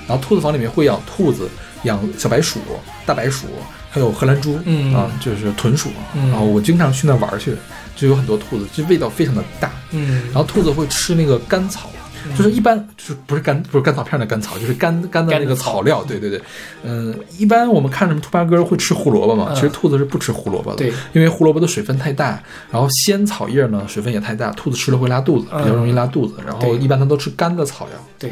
[0.06, 1.48] 然后兔子房里面会养兔子、
[1.84, 2.60] 养小白鼠、
[3.04, 3.46] 大白鼠，
[3.90, 7.54] 还有荷兰猪，嗯啊，就是豚鼠，嗯然后我经常去那玩儿去，
[7.96, 11.90] 就有很多兔子，这味道非常的大，嗯然后兔子会吃那个干草。
[12.36, 16.02] 就是一般就是不是干不是干草片的干草，就是干干的那个草料。
[16.04, 16.40] 对对对，
[16.82, 20.76] 嗯、一般我们看什么兔八哥会吃胡萝卜嘛，嗯其实兔子是不吃胡萝卜的。
[20.76, 26.34] 对，因为胡萝卜的水分太大，然后鲜草叶呢水分也太大，兔子吃了会拉肚子，嗯比较容易拉肚子。
[26.46, 28.30] 然后一般它都吃干的草药，对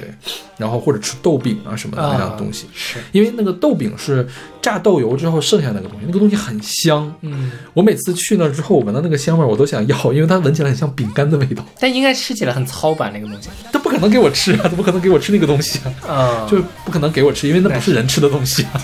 [0.57, 4.27] 然后或者吃豆饼啊什么的那样啊的东西，是，因为那个豆饼是
[4.61, 7.13] 榨豆油之后剩下那个东西，那个东西很香。
[7.21, 11.65] 嗯，我每次去那之后，我闻到那个香味儿，我都想要，因为它闻起来很像饼干的味道。
[11.79, 13.49] 但应该吃起来很糙吧那个东西。
[13.79, 18.83] 它不可能给我吃啊，他不可能给我吃那个东西啊，啊，就是不可能给我吃，因为那不是人吃的东西啊。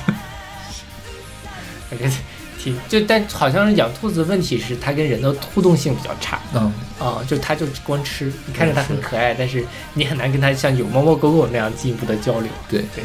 [1.91, 2.09] 感觉
[2.57, 9.65] 挺就，但好像是养兔子的问题是它跟人的互动性比较差嗯，啊、就它就光吃，你看着它很可爱，但是
[9.95, 12.49] 你很难跟它像有猫猫狗狗那样进一步的交流。
[12.69, 13.03] 对对。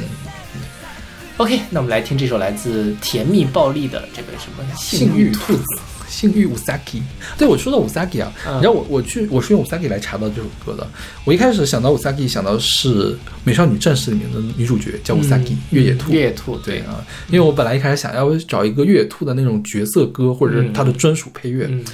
[1.38, 5.64] OK，那我们来听这首来自甜蜜暴力的这个什么性欲兔子。
[6.10, 7.02] 性欲 Usaki，
[7.38, 10.86] 对我说到 Usaki 啊，嗯你知道我我去我是用 Usaki 来查到这首歌的。
[11.24, 13.14] 我一开始想到 Usaki 想到是
[13.44, 16.12] 《美少女战士》里面的女主角叫 Usaki、越野兔。
[16.12, 21.86] 越野兔，对啊，因为我本来一开始想要找一个越野兔的那种角色歌，或者是它的专属配乐，嗯，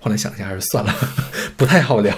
[0.00, 0.94] 后来想一下还是算了，
[1.56, 2.14] 不太好聊。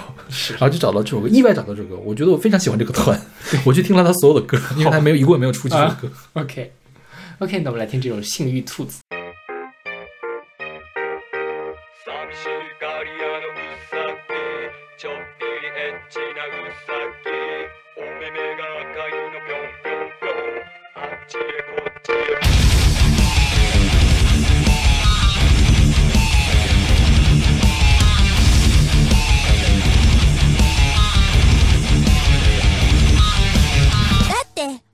[0.51, 3.19] 然后就找到这首歌，意外找到这首歌，我觉得我非常喜欢这个团，
[3.63, 6.09] 我去听了他所有的歌，因为他没有一共也没有出几首歌。
[6.33, 8.99] OK，OK，、那我们来听这首性欲兔子。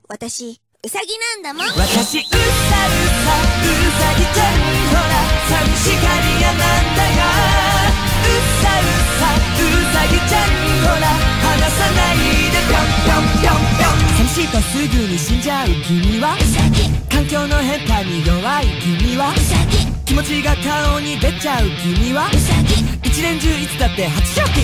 [0.08, 1.06] 私ウサギ
[1.42, 1.66] なんだもん。
[1.66, 3.66] 私うさうさう
[3.96, 4.54] さぎちゃん
[4.88, 5.02] ほら
[5.48, 7.18] 寂しがり屋なんだよ
[8.06, 8.82] うさう
[9.18, 10.48] さうさぎちゃん
[10.82, 12.16] ほら離さない
[12.50, 14.09] でぴょんぴょんぴょんぴょん。
[14.30, 16.36] したすぐに死んじゃう君は？
[17.10, 19.34] 環境の変化に弱い君は？
[20.06, 22.30] 気持ちが顔に出ちゃう君は？
[23.02, 24.60] 一年中いつだって発情期。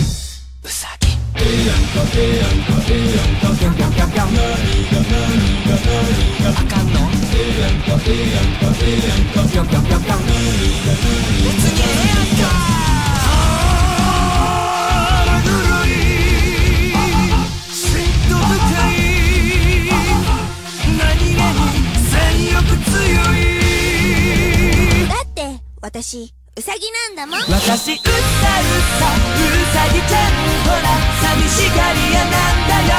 [0.62, 3.74] うさぎええや何が何が何
[5.40, 8.06] があかんの何が何
[12.46, 12.66] が
[25.86, 26.80] 私ウサギ
[27.14, 27.46] なんだもん。
[27.46, 28.02] 私うさうさう
[29.70, 30.34] さぎちゃん
[30.66, 30.90] ほら
[31.22, 32.98] 寂しがり屋なんだよ。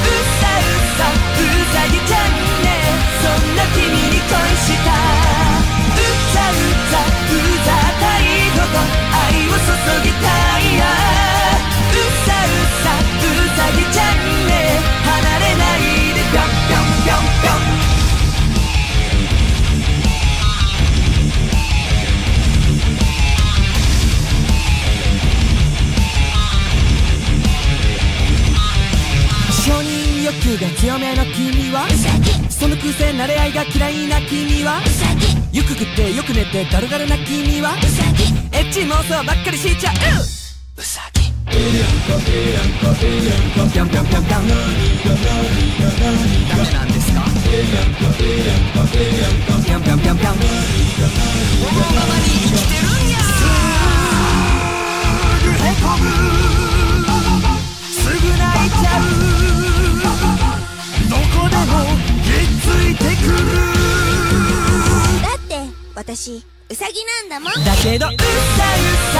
[0.00, 2.32] うさうさうさぎちゃん
[2.64, 2.96] ね。
[3.20, 4.88] そんな君に恋した。
[4.88, 6.00] う
[6.32, 8.80] ざうざうざたいほど
[9.12, 10.32] 愛を注ぎた
[10.64, 10.88] いや。
[10.88, 14.80] うさうさうさぎちゃんね。
[15.04, 17.81] 離れないでぴょんぴょんぴょんぴょん。
[30.22, 31.88] 欲求が強めの君は
[32.48, 34.80] そのくせ慣れ合いが嫌いな君は
[35.52, 37.72] よく食ってよく寝てだるがるな君は
[38.52, 39.94] エッチ妄想ばっかりしちゃう。
[40.78, 42.22] うさぎぴょん
[43.72, 44.46] ぴょんぴょんぴょんぴょんダメ
[46.70, 47.18] なんですか？
[47.26, 50.38] ぴょんぴょんぴょんぴょんぴょんこ
[51.74, 53.42] のままに生きてるんやす
[55.42, 56.06] ぐへこむ
[57.82, 59.41] すぐ泣いちゃう
[66.14, 67.64] 私ウサギなんだもん。
[67.64, 68.20] だけどうさうさ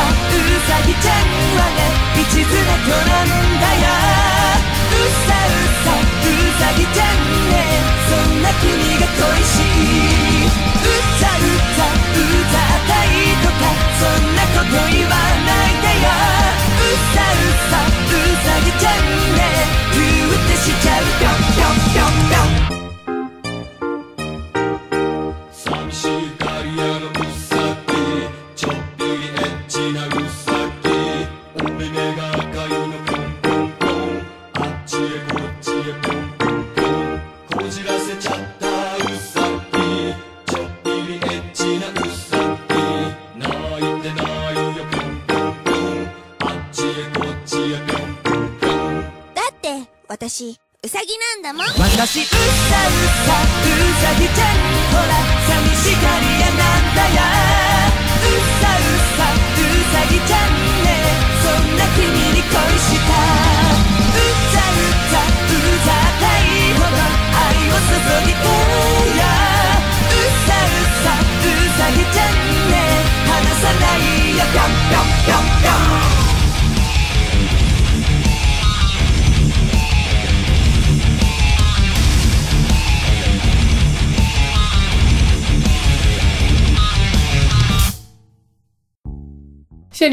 [0.05, 0.37] う
[0.69, 1.25] さぎちゃん
[1.57, 1.89] はね
[2.21, 3.89] 一途な子なんだよ。
[4.53, 5.57] うさう
[5.89, 6.29] さう
[6.61, 7.17] さぎちゃん
[7.49, 7.81] ね。
[8.13, 10.45] そんな君が恋しい。
[10.45, 11.49] うざう
[11.81, 15.17] ざうざたいとかそんなこと言わ
[15.49, 16.13] ないでよ。
[16.13, 19.41] うさうさうさぎちゃんね。
[19.95, 21.09] ギューってしちゃう。
[21.09, 22.82] ぴょんぴょんぴょんぴょん。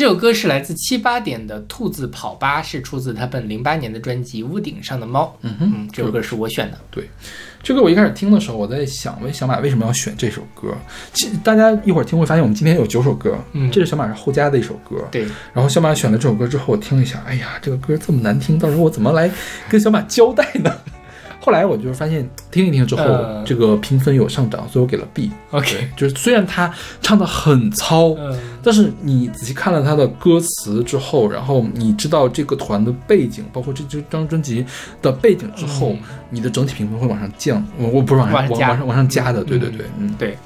[0.09, 5.25] 首歌是来自七八点的《兔子跑吧》，是出自他本零八年的专辑《屋顶上的猫》。
[5.41, 6.77] 嗯哼嗯，这首歌是我选的。
[6.89, 7.07] 对，
[7.61, 10.75] 这个我一开始听的时候，我在想，为小马为什么要选这首歌？
[11.13, 15.07] 其实大家一会儿听会发现，我们今天有九首歌，嗯这是小马是后加的一首歌。
[15.11, 19.29] 对，然后小马选了这首歌之后，我听了一下，哎呀，这个歌这么难听，到时候我怎么来
[19.69, 20.75] 跟小马交代呢？
[21.41, 25.31] 后来我就是发现，听一听之后，呃这个评分有上涨，所以我给了 B。
[25.51, 26.71] OK 就是虽然他
[27.01, 34.65] 唱的很糙，嗯但是你仔细看了他的歌词之后，然后你知道这个团的背景，包括这这张专辑
[35.01, 35.95] 的背景之后，
[36.29, 37.65] 你的整体评分会往上降。
[37.77, 40.37] 我我不是往上往上往往上往上加的，对对对，嗯，对，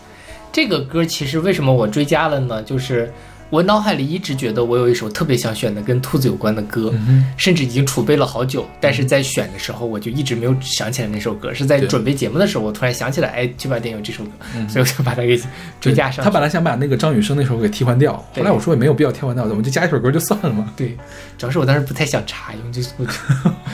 [0.51, 2.61] 这个歌其实为什么我追加了呢？
[2.61, 3.11] 就是
[3.53, 11.53] 我脑海里一直觉得我有一首特别想选的跟兔子有关的歌，嗯甚至已经储备了好久，但是在选的时候我就一直没有想起来那首歌。
[11.53, 14.31] 是在准备节目的时候，我突然想起来，哎，九把电有这首歌，
[14.67, 15.39] 所以我就把它给
[15.79, 16.25] 追加上。
[16.25, 20.73] 他本来想把那个张雨生那首给替换掉，后来我说也没有必要替换掉，我们就加一首歌就算了嘛。
[20.75, 20.97] 对，
[21.37, 23.11] 主要是我当时不太想查，因为就我 就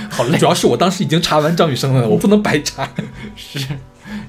[0.10, 0.46] 好累主。
[0.46, 2.86] 要是我当时已经查完张雨生了，我不能白查。
[3.38, 3.66] 是，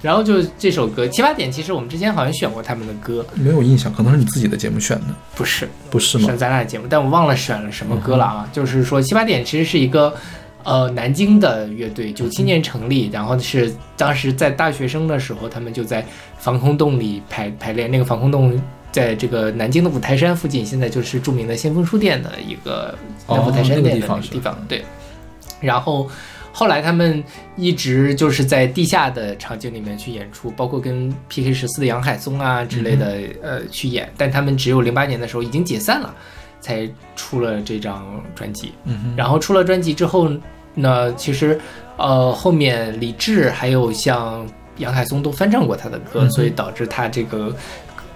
[0.02, 6.36] 然后就这首歌七八点，其实我们之前好像选过他们的歌，没有印象，可能是你自己的节目选的，不是，不是吗是？
[6.36, 8.48] 咱俩的节目，但我忘了选了什么歌了啊。
[8.52, 10.14] 就是说七八点其实是一个
[10.64, 16.04] 呃南京的乐队，九七年成立，然后是当时在大学生的时候，他们就在
[16.38, 18.60] 防空洞里排排练，那个防空洞。
[18.92, 22.92] 在这个南京的五台山附近，现在就是著名的先锋书店的一个
[23.28, 24.84] 南五台山店的地方是那个地方，对。
[25.60, 26.10] 然后
[26.52, 27.22] 后来他们
[27.56, 36.14] 一直就是在地下的场景里面去演出，包括跟 PK 十四的杨海松啊之类的、呃去演，但他们只有零八年的时候已经解散了，
[36.60, 38.72] 才出了这张专辑。
[38.84, 40.28] 嗯哼然后出了专辑之后
[40.74, 41.58] 呢，其实
[41.96, 44.46] 呃后面李志还有像
[44.78, 47.54] 杨海松都翻唱过他的歌，嗯所以导致他这个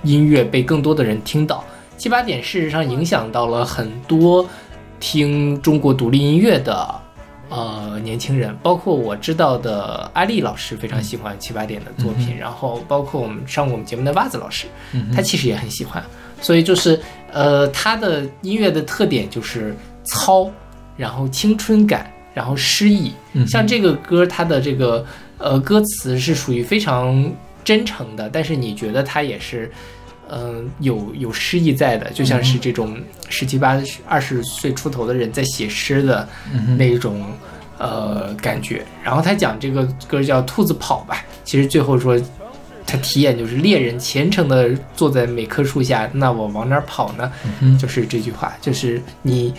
[0.02, 1.64] 音乐被更多的人听到。
[1.96, 4.44] 七八点事实上影响到了很多
[4.98, 7.02] 听中国独立音乐的
[7.54, 16.02] 呃年轻人，包括我知道的阿丽老师非常喜欢七八点的作品，然后包括我们上过我们节目的袜子老师，嗯他其实也很喜欢，
[16.40, 17.00] 所以就是
[17.32, 20.50] 呃他的音乐的特点就是糙，
[20.96, 23.12] 然后青春感，然后诗意。
[23.34, 25.06] 嗯像这个歌，它的这个
[25.38, 27.32] 呃歌词是属于非常
[27.62, 29.70] 真诚的，但是你觉得它也是。
[30.30, 32.96] 嗯，有有诗意在的，就像是这种
[33.28, 36.28] 十七八、二十岁出头的人在写诗的
[36.78, 37.24] 那一种、
[37.78, 38.84] 呃感觉。
[39.02, 42.20] 然后他讲这个歌叫《兔子跑吧》，其实最后说
[42.86, 47.32] 他体验就是猎人虔诚的坐在每棵树下，那我往哪儿跑呢？
[47.60, 49.54] 嗯就是这句话，就是你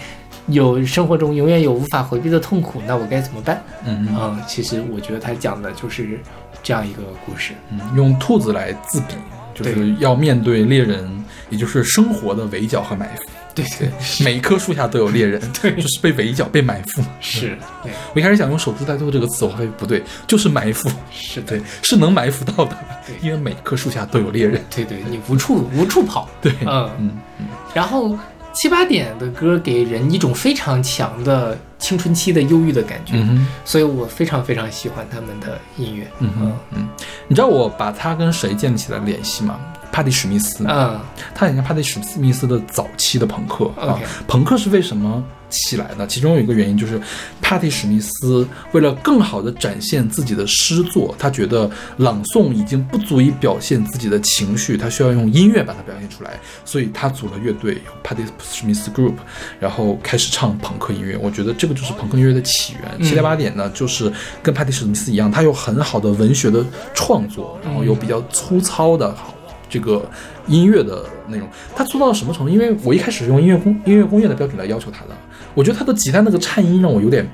[0.48, 3.62] 有生活中永远有无法回避的痛苦，那我该怎么办？
[3.86, 6.20] 嗯嗯，其实我觉得他讲的就是
[6.62, 7.54] 这样一个故事。
[7.72, 9.16] 嗯，用兔子来自比，
[9.56, 13.24] 就是要面对猎人，也就是生活的围剿和埋伏。
[13.56, 13.90] 对对，
[14.22, 17.02] 每一棵树下都有猎人， 对就是被围剿、被埋伏。
[17.22, 20.92] 是，对，我一开始想用“守株待兔”这个词，我发现不对，就是埋伏。
[21.10, 22.78] 是对，是能埋伏到的，
[23.22, 24.62] 因为每棵树下都有猎人。
[24.70, 26.30] 对对，你无处无处跑。
[26.42, 28.20] 对，嗯嗯嗯，然后
[28.56, 36.08] 七八点的歌给人一种非常强的青春期的忧郁的感觉，嗯所以我非常非常喜欢他们的音乐。
[36.20, 36.88] 嗯哼嗯，
[37.28, 39.60] 你知道我把他跟谁建立起来联系吗？
[39.96, 40.66] 帕蒂史密斯。
[40.68, 41.00] 嗯，
[41.34, 43.98] 他很像帕蒂史密斯的早期的朋克啊。
[44.28, 46.06] 朋克是为什么起来的？
[46.06, 47.00] 其中有一个原因就是，
[47.42, 59.14] 帕蒂史密斯为了更好的展现自己的诗作，他觉得朗诵已经不足以表现自己的情绪，他需要用音乐把它表现出来，所以他组了乐队帕蒂史密斯 Group，
[59.62, 61.18] 然后开始唱朋克音乐。
[61.22, 62.92] 我觉得这个就是朋克音乐的起源。
[62.98, 64.12] 嗯七点八点呢，就是
[64.44, 69.34] 跟帕蒂史密斯一样，他有很好的文学的创作，然后有比较粗糙的好。
[69.70, 70.08] 这个
[70.48, 72.52] 音乐的内容，他做到了什么程度？
[72.52, 75.12] 因为我一开始用音乐工音乐工业的标准来要求他的，
[75.54, 77.28] 我觉得他的吉他那个颤音让我有点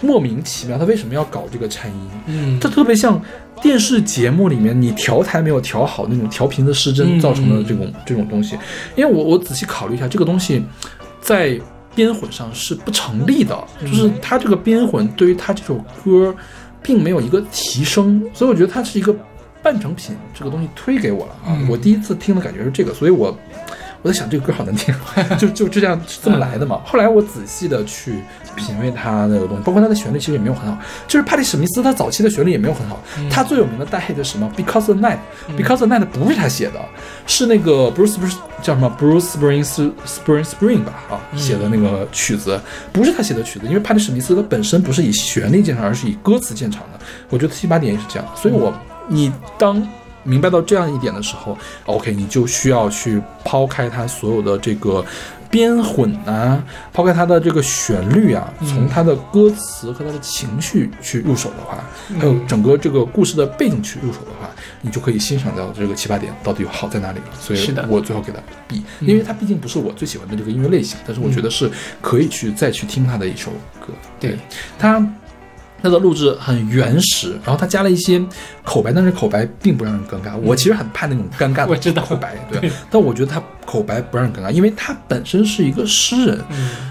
[0.00, 2.10] 莫名其妙，他为什么要搞这个颤音？
[2.26, 3.20] 嗯它特别像
[3.62, 8.58] 电视节目里面你调台没有调好那种调频的失真嗯造成的这种、这种东西。
[8.94, 10.62] 因为我我仔细考虑一下，这个东西
[11.20, 11.58] 在
[11.94, 16.34] 编混上是不成立的，就是他这个编混对于他这首歌
[16.82, 19.16] 并没有一个提升，所以我觉得它是一个
[19.66, 21.58] 半成品，这个东西推给我了啊。
[21.58, 23.36] 嗯我第一次听的感觉是这个，所以我。
[24.02, 24.94] 我在想这个歌好难听，
[25.36, 26.80] 就就就这样是这么来的嘛。
[26.84, 28.22] 后来我仔细的去
[28.54, 30.78] 品味它的东西，包括它的旋律其实也没有很好。
[31.08, 33.02] 就是帕蒂史密斯他早期的旋律也没有很好。
[33.28, 36.80] 他最有名的大 hit 是什么？Because the Night，Because the Night 不是他写的，
[37.26, 42.60] 是那个 Bruce Bruce 叫什么 Bruce Spring Spring Spring 吧啊写的那个曲子，
[42.92, 47.00] 不是他写的曲子，因为帕蒂史密斯他本身不是以旋律见长，而是以歌词见长的。
[47.30, 48.72] 我觉得七八点也是这样，所以我
[49.08, 49.86] 你当。
[50.28, 55.04] 明白到这样一点的时候，OK，你就需要去抛开它所有的这个
[55.48, 56.60] 编混啊，
[56.92, 61.78] 抛开它的这个旋律啊，从它的歌词和它的情绪去入手的话，
[62.18, 64.50] 还有整个这个故事的背景去入手的话，
[64.80, 67.26] 你就可以欣赏到这个七八点到底有好在哪里了。
[67.38, 71.70] 所以是的我最后给它 B，因为它毕竟不是我最喜欢的这个音乐类型，但是我觉得是
[72.02, 73.92] 可以去再去听它的一首歌。
[74.18, 74.36] 对，
[74.76, 75.00] 它。
[75.82, 78.20] 它的录制很原始，然后它加了一些
[78.64, 80.36] 口白，但是口白并不让人尴尬。
[80.38, 82.70] 我其实很怕那种尴尬我知道的口白，对。
[82.90, 86.40] 但我觉得他口白不让人尴尬，因为他本身是一个诗人，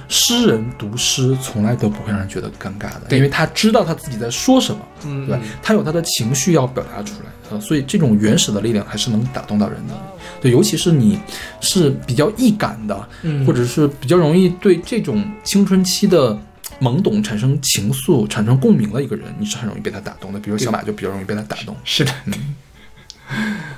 [0.07, 5.41] 诗人读诗从来都不会让人觉得尴尬的，因为他知道他自己在说什么，嗯对吧？
[5.61, 9.93] 他有他的情绪要表达出来，呃，所以这种原始的力量还是能打动到人的。
[10.39, 11.19] 对，尤其是你
[11.59, 16.37] 是比较易感的，嗯或者是比较容易对这种青春期的。
[16.79, 20.39] 懵懂产生情愫、产生共鸣的一个人，你是很容易被他打动的。
[20.39, 21.75] 比如小马就比较容易被他打动。
[21.83, 22.11] 是的。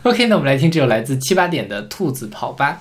[0.04, 2.80] OK，那我们来听这首来自七八点的《兔子跑吧》。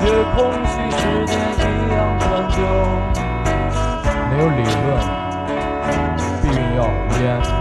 [0.00, 2.56] 却空虚时间一样长久。
[4.30, 4.88] 没有理论，
[6.40, 6.88] 避孕药无、
[7.22, 7.59] 烟。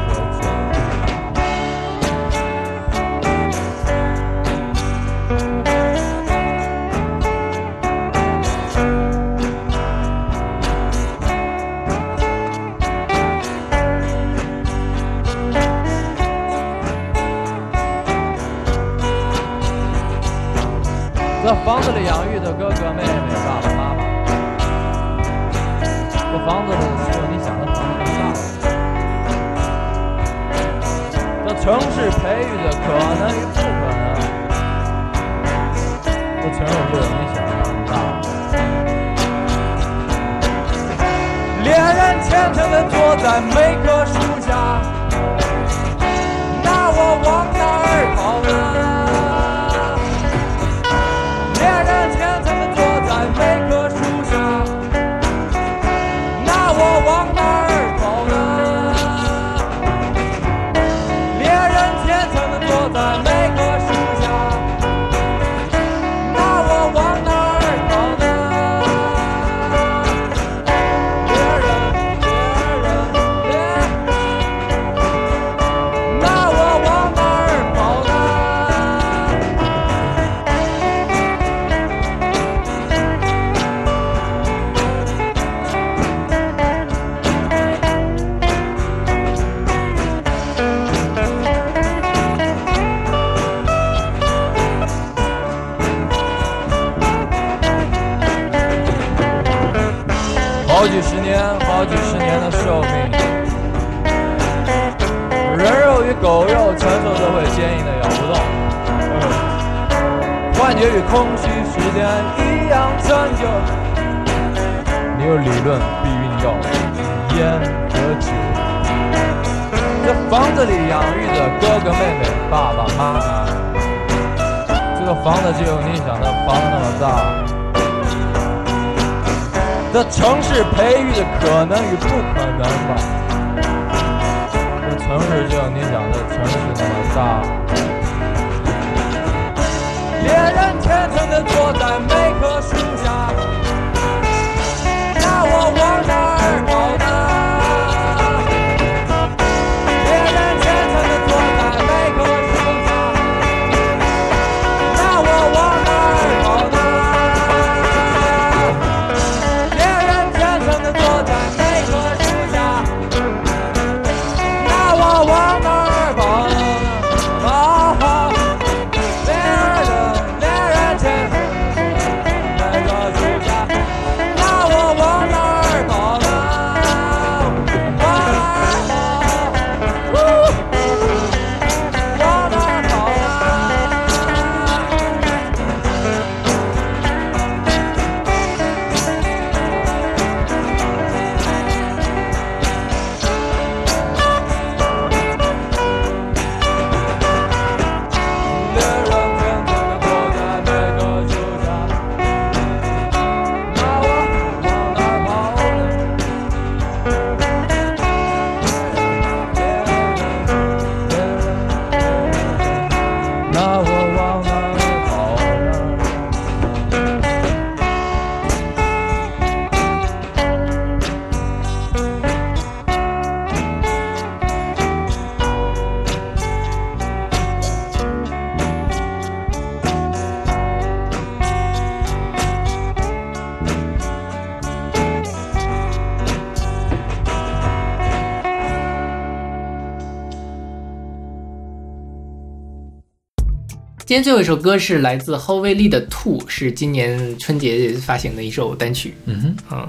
[244.19, 249.13] 天最后一首歌是来自后卫力的《兔》，是今年春节发行的一首单曲。
[249.23, 249.87] 嗯哼，嗯，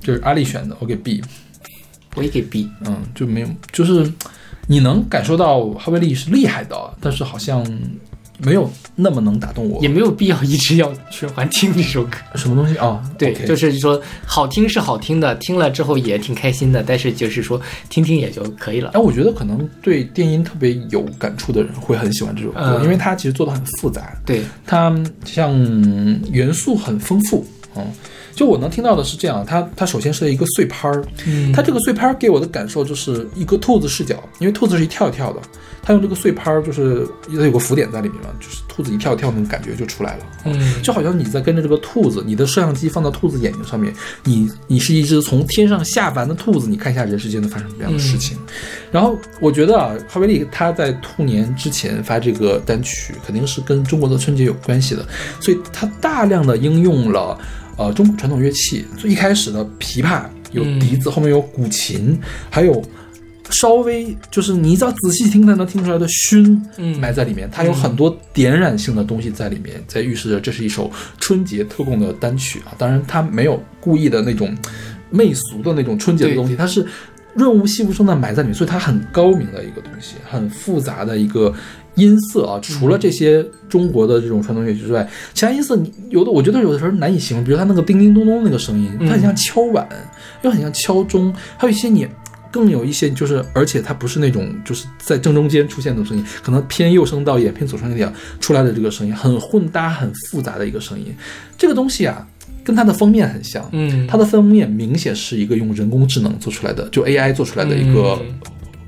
[0.00, 1.22] 就是阿丽选的，我给 B，
[2.14, 2.70] 我也给 B。
[2.86, 4.10] 嗯，就没有，就是
[4.66, 7.62] 你能感受到哈维利是厉害的，但是好像
[8.38, 9.82] 没有那么能打动我。
[9.82, 12.16] 也没有必要一直要循环听这首歌。
[12.44, 13.02] 什么东西啊？
[13.18, 18.90] 对就是说好听是好听的，听了之后也挺开心的，但是就是说听听也就可以了。
[18.94, 24.94] 哎，我觉得可能对电音特别有感触的人会很喜欢这首歌，嗯因为它其实做的很复杂，对，它
[25.24, 25.52] 像
[26.30, 27.44] 元素很丰富。
[27.76, 27.92] 嗯，
[28.34, 31.52] 就我能听到的是这样，它它首先是一个碎拍儿，嗯。
[31.52, 35.40] 它这个碎拍儿给我的感受就是一个兔子视角，因为兔子是一跳一跳的，
[35.82, 40.26] 它用这个碎拍儿就是它有个浮点在里面嘛，就是兔子一跳一跳那种感觉就出来了。
[40.44, 40.82] 嗯。
[40.82, 43.92] 就好像你在跟着这个兔子，你的摄像机放到兔子眼睛上面，
[44.24, 48.36] 你你是一只从天上下凡的兔子，你看一下人世间都发生什么样的事情。
[48.90, 55.04] 然后我觉得啊，哈维利他在兔年之前发这个单曲，肯定是跟中国的春节有关系的，
[55.40, 57.36] 所以他大量的应用了
[57.76, 62.18] 呃中国传统乐器，最一开始的琵琶有笛子，后面有古琴，
[62.50, 62.82] 还有。
[63.50, 70.90] 稍微就是你只要仔细听才能听出来的熏嗯埋在里面，它有很多点染性的东西在里面，在预示着这是一首
[71.20, 72.72] 春节特供的单曲啊。
[72.78, 74.56] 当然，它没有故意的那种
[75.10, 76.84] 媚俗的那种春节的东西，它是
[77.34, 81.52] 润物细无声的埋在里面，所以它很高明的一个东西，很复杂的一个
[81.96, 82.58] 音色啊。
[82.62, 89.88] 除了这些中国的这种传统乐器之外，其他音色你有的我觉得有的时候难以形容，比如它那个叮叮咚咚那个声音，它很像敲碗，
[90.42, 92.06] 又很像敲钟，还有一些你。
[92.50, 98.08] 更有一些就是，而且它不是那种就是在正中间出现的声音，可能偏右声道也偏左声一点
[98.38, 101.12] 出来的这个声音，很混搭、很复杂的一个声音。
[101.58, 102.24] 这个东西啊，
[102.62, 108.16] 跟它的封面很像，嗯它的封面明显是一个用人工智能做出来的，就 AI 做出来的一个。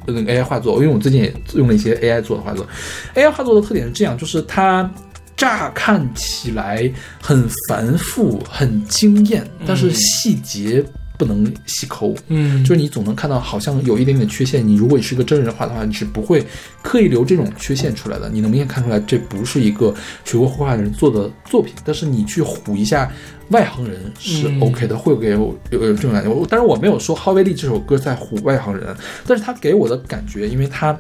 [0.06, 2.66] 那个 AI 画作，因为我最近也用了一些 AI 做的画作。
[3.14, 4.90] AI 画作的特点是这样，就是它
[5.36, 10.84] 乍看起来很繁复、很惊艳，但是细节
[11.16, 12.14] 不能细抠。
[12.28, 14.66] 嗯就是你总能看到好像有一点点缺陷。
[14.66, 16.44] 你如果你是个真人画的话，你是不会
[16.82, 18.28] 刻意留这种缺陷出来的。
[18.28, 19.94] 你能明显看出来，这不是一个
[20.24, 21.74] 学过绘画的人做的作品。
[21.84, 23.10] 但是你去唬一下
[23.50, 26.28] 外行人是嗯 OK 的，会给我有有这种感觉。
[26.30, 30.98] 我当然我没有说哈维利这首歌在唬外行人，但是他给我的感觉，因为他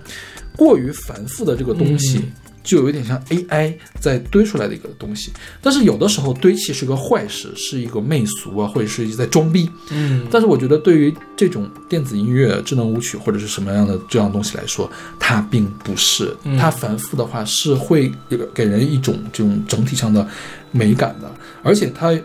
[0.56, 2.24] 过于繁复的这个东西。
[2.66, 5.30] 就有一点像 AI 在堆出来的一个东西，
[5.62, 9.70] 但是有的时候堆砌是个坏事，是一个媚俗啊，或者是在装逼。
[9.90, 14.90] 嗯但是我觉得对于这种电子音乐、智能舞曲或者是什么样的这样东西来说，
[15.20, 16.36] 它并不是。
[16.42, 20.26] 嗯它繁复的话是会给给人一种这种整体上的
[20.72, 21.32] 美感的，
[21.62, 22.18] 而且它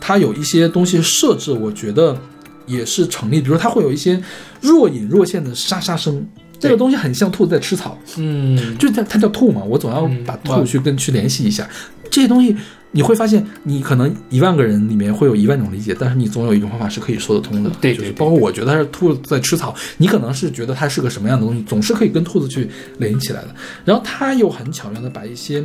[0.00, 2.18] 它有一些东西设置，我觉得
[2.66, 3.40] 也是成立。
[3.40, 4.20] 比如说它会有一些
[4.60, 6.26] 若隐若现的沙沙声。
[6.58, 11.68] 这个东西很像兔子在吃草，嗯，就它它叫兔嘛，我总要把兔去跟去联系一下。
[12.10, 12.56] 这些东西
[12.92, 17.70] 你会发现，你可能一万个人里面会有一万种理解，但是你总有一种方法是可以说得通的。
[17.80, 23.48] 对就是包括我觉得它是兔子在吃草，你可能是觉得它是个什么样的东西，总是可以跟兔子去联系起来的。
[23.84, 25.62] 然后它又很巧妙的把一些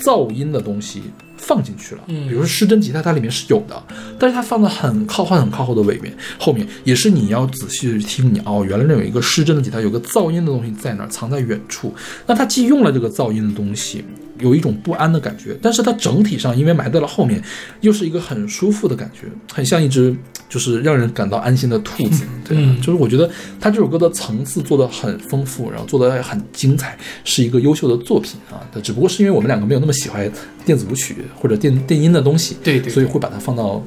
[0.00, 1.02] 噪音的东西
[1.40, 3.82] 放进去了，嗯比如说失真吉他，它里面是有的，
[4.18, 11.94] 但是它放在很靠后、很靠后的尾面，后面也是你要仔细去听，你哦，原来那有一个失真的吉他，有个噪音的东西在那儿，藏在远处。
[12.26, 14.04] 那它既用了这个噪音的东西，
[14.40, 17.42] 有一种不安的感觉，但是它整体上因为埋在了后面，
[17.80, 20.14] 又是一个很舒服的感觉，很像一只
[20.48, 22.24] 就是让人感到安心的兔子。
[22.44, 23.30] 对，嗯就是我觉得
[23.60, 28.60] 他这首歌的层次做得很丰富，然后做的很精彩，是一个优秀的作品啊。
[28.72, 30.30] 但只不过是因为我们两个没有那么喜欢
[30.64, 33.82] 电子舞曲或者电电音的东西，对对所以会把它放到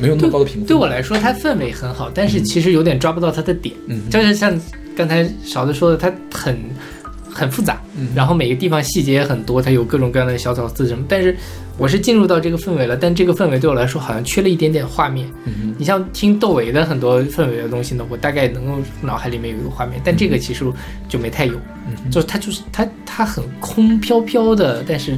[0.00, 0.66] 没有那么高的评分。
[0.66, 3.74] 对我来说，它氛围很好，但是其实有点抓不到它的点。
[3.86, 4.58] 嗯就是像
[4.96, 6.58] 刚才勺子说的，它很
[7.38, 11.04] 很复杂，嗯然后每个地方细节也很多，它有各种各样的小草字什么。
[11.08, 11.36] 但是
[11.76, 15.28] 我是进入到这个氛围了，但这个氛围对我来说好像缺了一点点画面。
[15.44, 20.64] 嗯你像听窦唯的很多氛围的东西呢，我大概能够脑海里面有一个画面，但这个其实
[21.08, 21.54] 就没太有，
[21.86, 25.16] 嗯就是它就是它它很空飘飘的，但是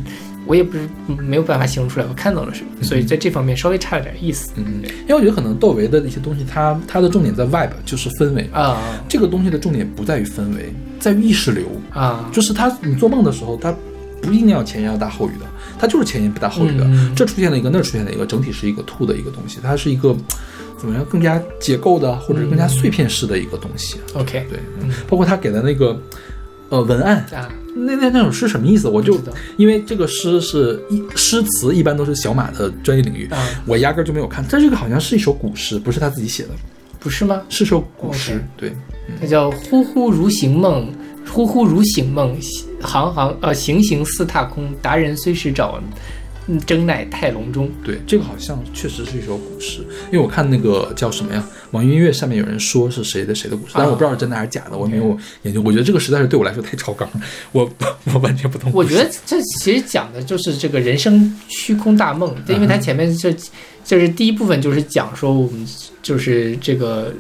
[0.51, 0.89] 我也不是
[1.22, 4.51] 没有办法形容出来我看到了什么，所以在这方面稍微差了点意思。
[4.56, 8.82] 嗯，因为我觉得可能窦唯的一些东西，它它的重点在 vibe，就是氛围啊。
[9.09, 12.28] 这个东西的重点不在于氛围，在于意识流啊。
[12.32, 13.72] 就是他你做梦的时候，他
[14.20, 15.47] 不一定要前言要大后语的，
[15.78, 16.85] 他就是前言不搭后语的。
[16.85, 20.16] 嗯这出现了一个，那儿出现了一个，整体是一个吐的一个东西，它是一个
[20.77, 23.98] 怎么样更加结构的，或者是更加碎片式的一个东西。
[24.14, 24.59] OK，对，
[25.06, 25.97] 包括他给的那个
[26.70, 27.48] 呃文案啊。
[27.76, 28.88] 那那那首诗什么意思？
[28.88, 29.16] 我就
[29.56, 34.44] 因为这个诗是一诗词一般都是小马的专业领域，啊我压根儿就没有看。
[34.51, 36.48] 但这个好像是一首古诗，不是他自己写的，
[36.98, 37.40] 不是吗？
[37.48, 38.72] 是首古诗对，
[39.20, 40.92] 它叫“呼呼如行梦，
[41.30, 44.68] 呼呼如行梦，行行呃行行似踏空。
[44.82, 45.88] 达人虽是找，嗯
[46.60, 47.70] 真乃太隆中。
[47.85, 55.60] 对，这个好像确实是一首古诗，因为我看那个叫什么呀，网易音乐上面有人说是谁的谁的古诗，但是我不知道是真的还是假的，我没有研究。
[55.62, 57.20] 我觉得这个实在是对我来说太超纲了，
[57.52, 57.70] 我
[58.05, 58.70] 我完全不懂。
[58.74, 63.35] 我觉得这其实讲的就是这个人生虚空大梦，因为它前面这
[63.85, 65.66] 就是第一部分就是讲说我们
[66.02, 67.12] 就是这个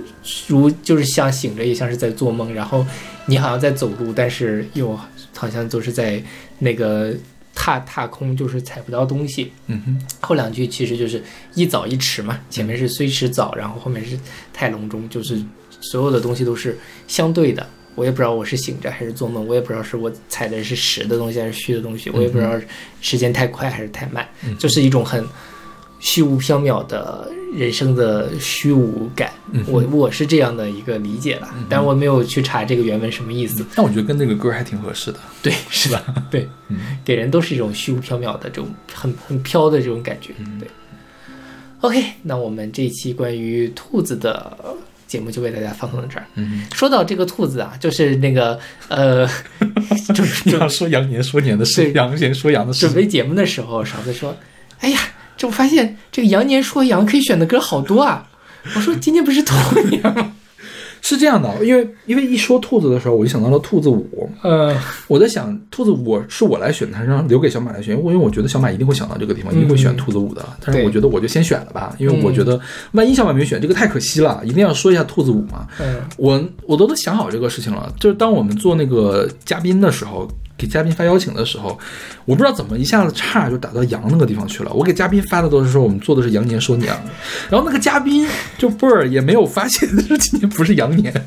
[0.46, 2.86] 如就是像醒着也像是在做梦，然后
[3.26, 4.98] 你好像在走路，但是又
[5.34, 6.22] 好像都是在
[6.58, 7.12] 那个
[7.60, 9.52] 踏踏空，就是踩不到东西。
[9.66, 11.22] 嗯哼，后两句其实就是
[11.54, 14.18] 一早一迟嘛，前面是虽迟早，然后后面是
[14.50, 15.38] 太隆中，就是
[15.78, 17.66] 所有的东西都是相对的。
[17.96, 22.58] 我也不知道我是醒着还是做梦，我也不知道是我踩的是实的东西还是虚的东西，我也不知道
[23.02, 25.22] 时间太快还是太慢，嗯就是一种很
[26.00, 29.30] 虚无缥缈的人生的虚无感。
[29.52, 33.64] 嗯我我是这样的一个理解了，但我没有去查这个原文什么意思。
[33.74, 35.18] 但我觉得跟那个歌还挺合适的。
[35.42, 36.02] 对，是吧？
[36.30, 36.48] 对，
[37.04, 40.32] 给人都是一种虚无缥缈的这种很很飘的这种感觉。
[40.58, 40.68] 对。
[41.80, 44.54] OK，那我们这一期关于兔子的
[45.06, 46.26] 节目就为大家放送到这儿。
[46.34, 48.58] 嗯，说到这个兔子啊，就是那个
[48.88, 49.26] 呃，
[50.14, 52.94] 准你要说羊年说年的事，羊年说羊的事准。
[52.94, 54.36] 备节目的时候，勺子说
[54.80, 55.00] ：“哎呀，
[55.40, 58.28] 这我发现这个羊年说羊可以选的歌好多啊。”
[58.76, 59.54] 我说：“今天不是兔
[59.88, 60.32] 年吗
[61.00, 64.28] 是这样的，因为因为一说兔子的时候，我就想到了兔子舞。
[64.42, 64.76] 呃，
[65.08, 67.96] 我在想，兔子舞是我来选，还是让留给小马来选？
[67.96, 70.46] 因为我觉得小马一定会想到这个地方，一定会选兔子舞的。
[70.62, 72.60] 但是我觉得我就先选了吧，因为我觉得
[72.92, 75.66] 万一小马没选，这个太可惜了，一定要说一下兔子舞嘛。
[75.80, 80.30] 嗯我我都都想好这个事情了，就是当我们做那个嘉宾的时候，
[80.60, 81.78] 给嘉宾发邀请的时候，
[82.26, 84.70] 我不知道怎么一下子岔就打到羊那个地方去了。
[84.74, 86.94] 我给嘉宾发的都是说我们做的是羊年说年，
[87.48, 88.28] 然后那个嘉宾
[88.58, 91.26] 就贝儿也没有发现 是今年不是羊年。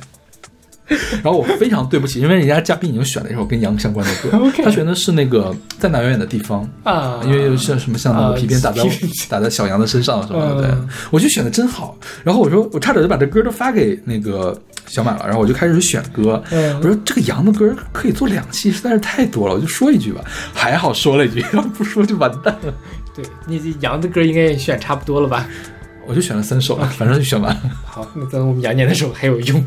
[0.88, 10.78] 然后我非常对不起，因为人家嘉宾已经选了一首跟羊相关的歌 他选的是那个在哪远远的地方啊因为像什么像那个啊皮鞭打在、皮打在小羊的身上什么的，
[11.10, 11.98] 我就选的真好。
[12.24, 16.42] 然后我说我差点就把这歌都发给那个小马了，然后我就开始选歌。
[16.52, 20.22] 嗯我说这个羊的歌可以做两期，实在是太多了，我就说一句吧。
[20.54, 22.74] 还好说了一句， 要不说就完蛋了。
[23.16, 25.48] 对你这羊的歌应该也选差不多了吧？
[26.06, 27.62] 我就选了三首了，反正就选完了。
[27.86, 29.64] 好，那等我们羊年的时候还有用。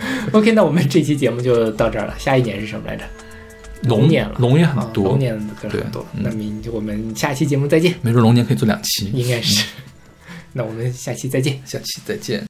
[0.32, 2.14] OK，那我们这期节目就到这儿了。
[2.18, 3.04] 下一年是什么来着？
[3.84, 6.06] 龙年了，龙也很啊多龙年的歌很多。
[6.12, 9.64] 那明我们下期节目再见，没准龙年可以做两期，应该是。
[10.52, 11.60] 那我们下期再见。
[11.64, 12.49] 下期再见。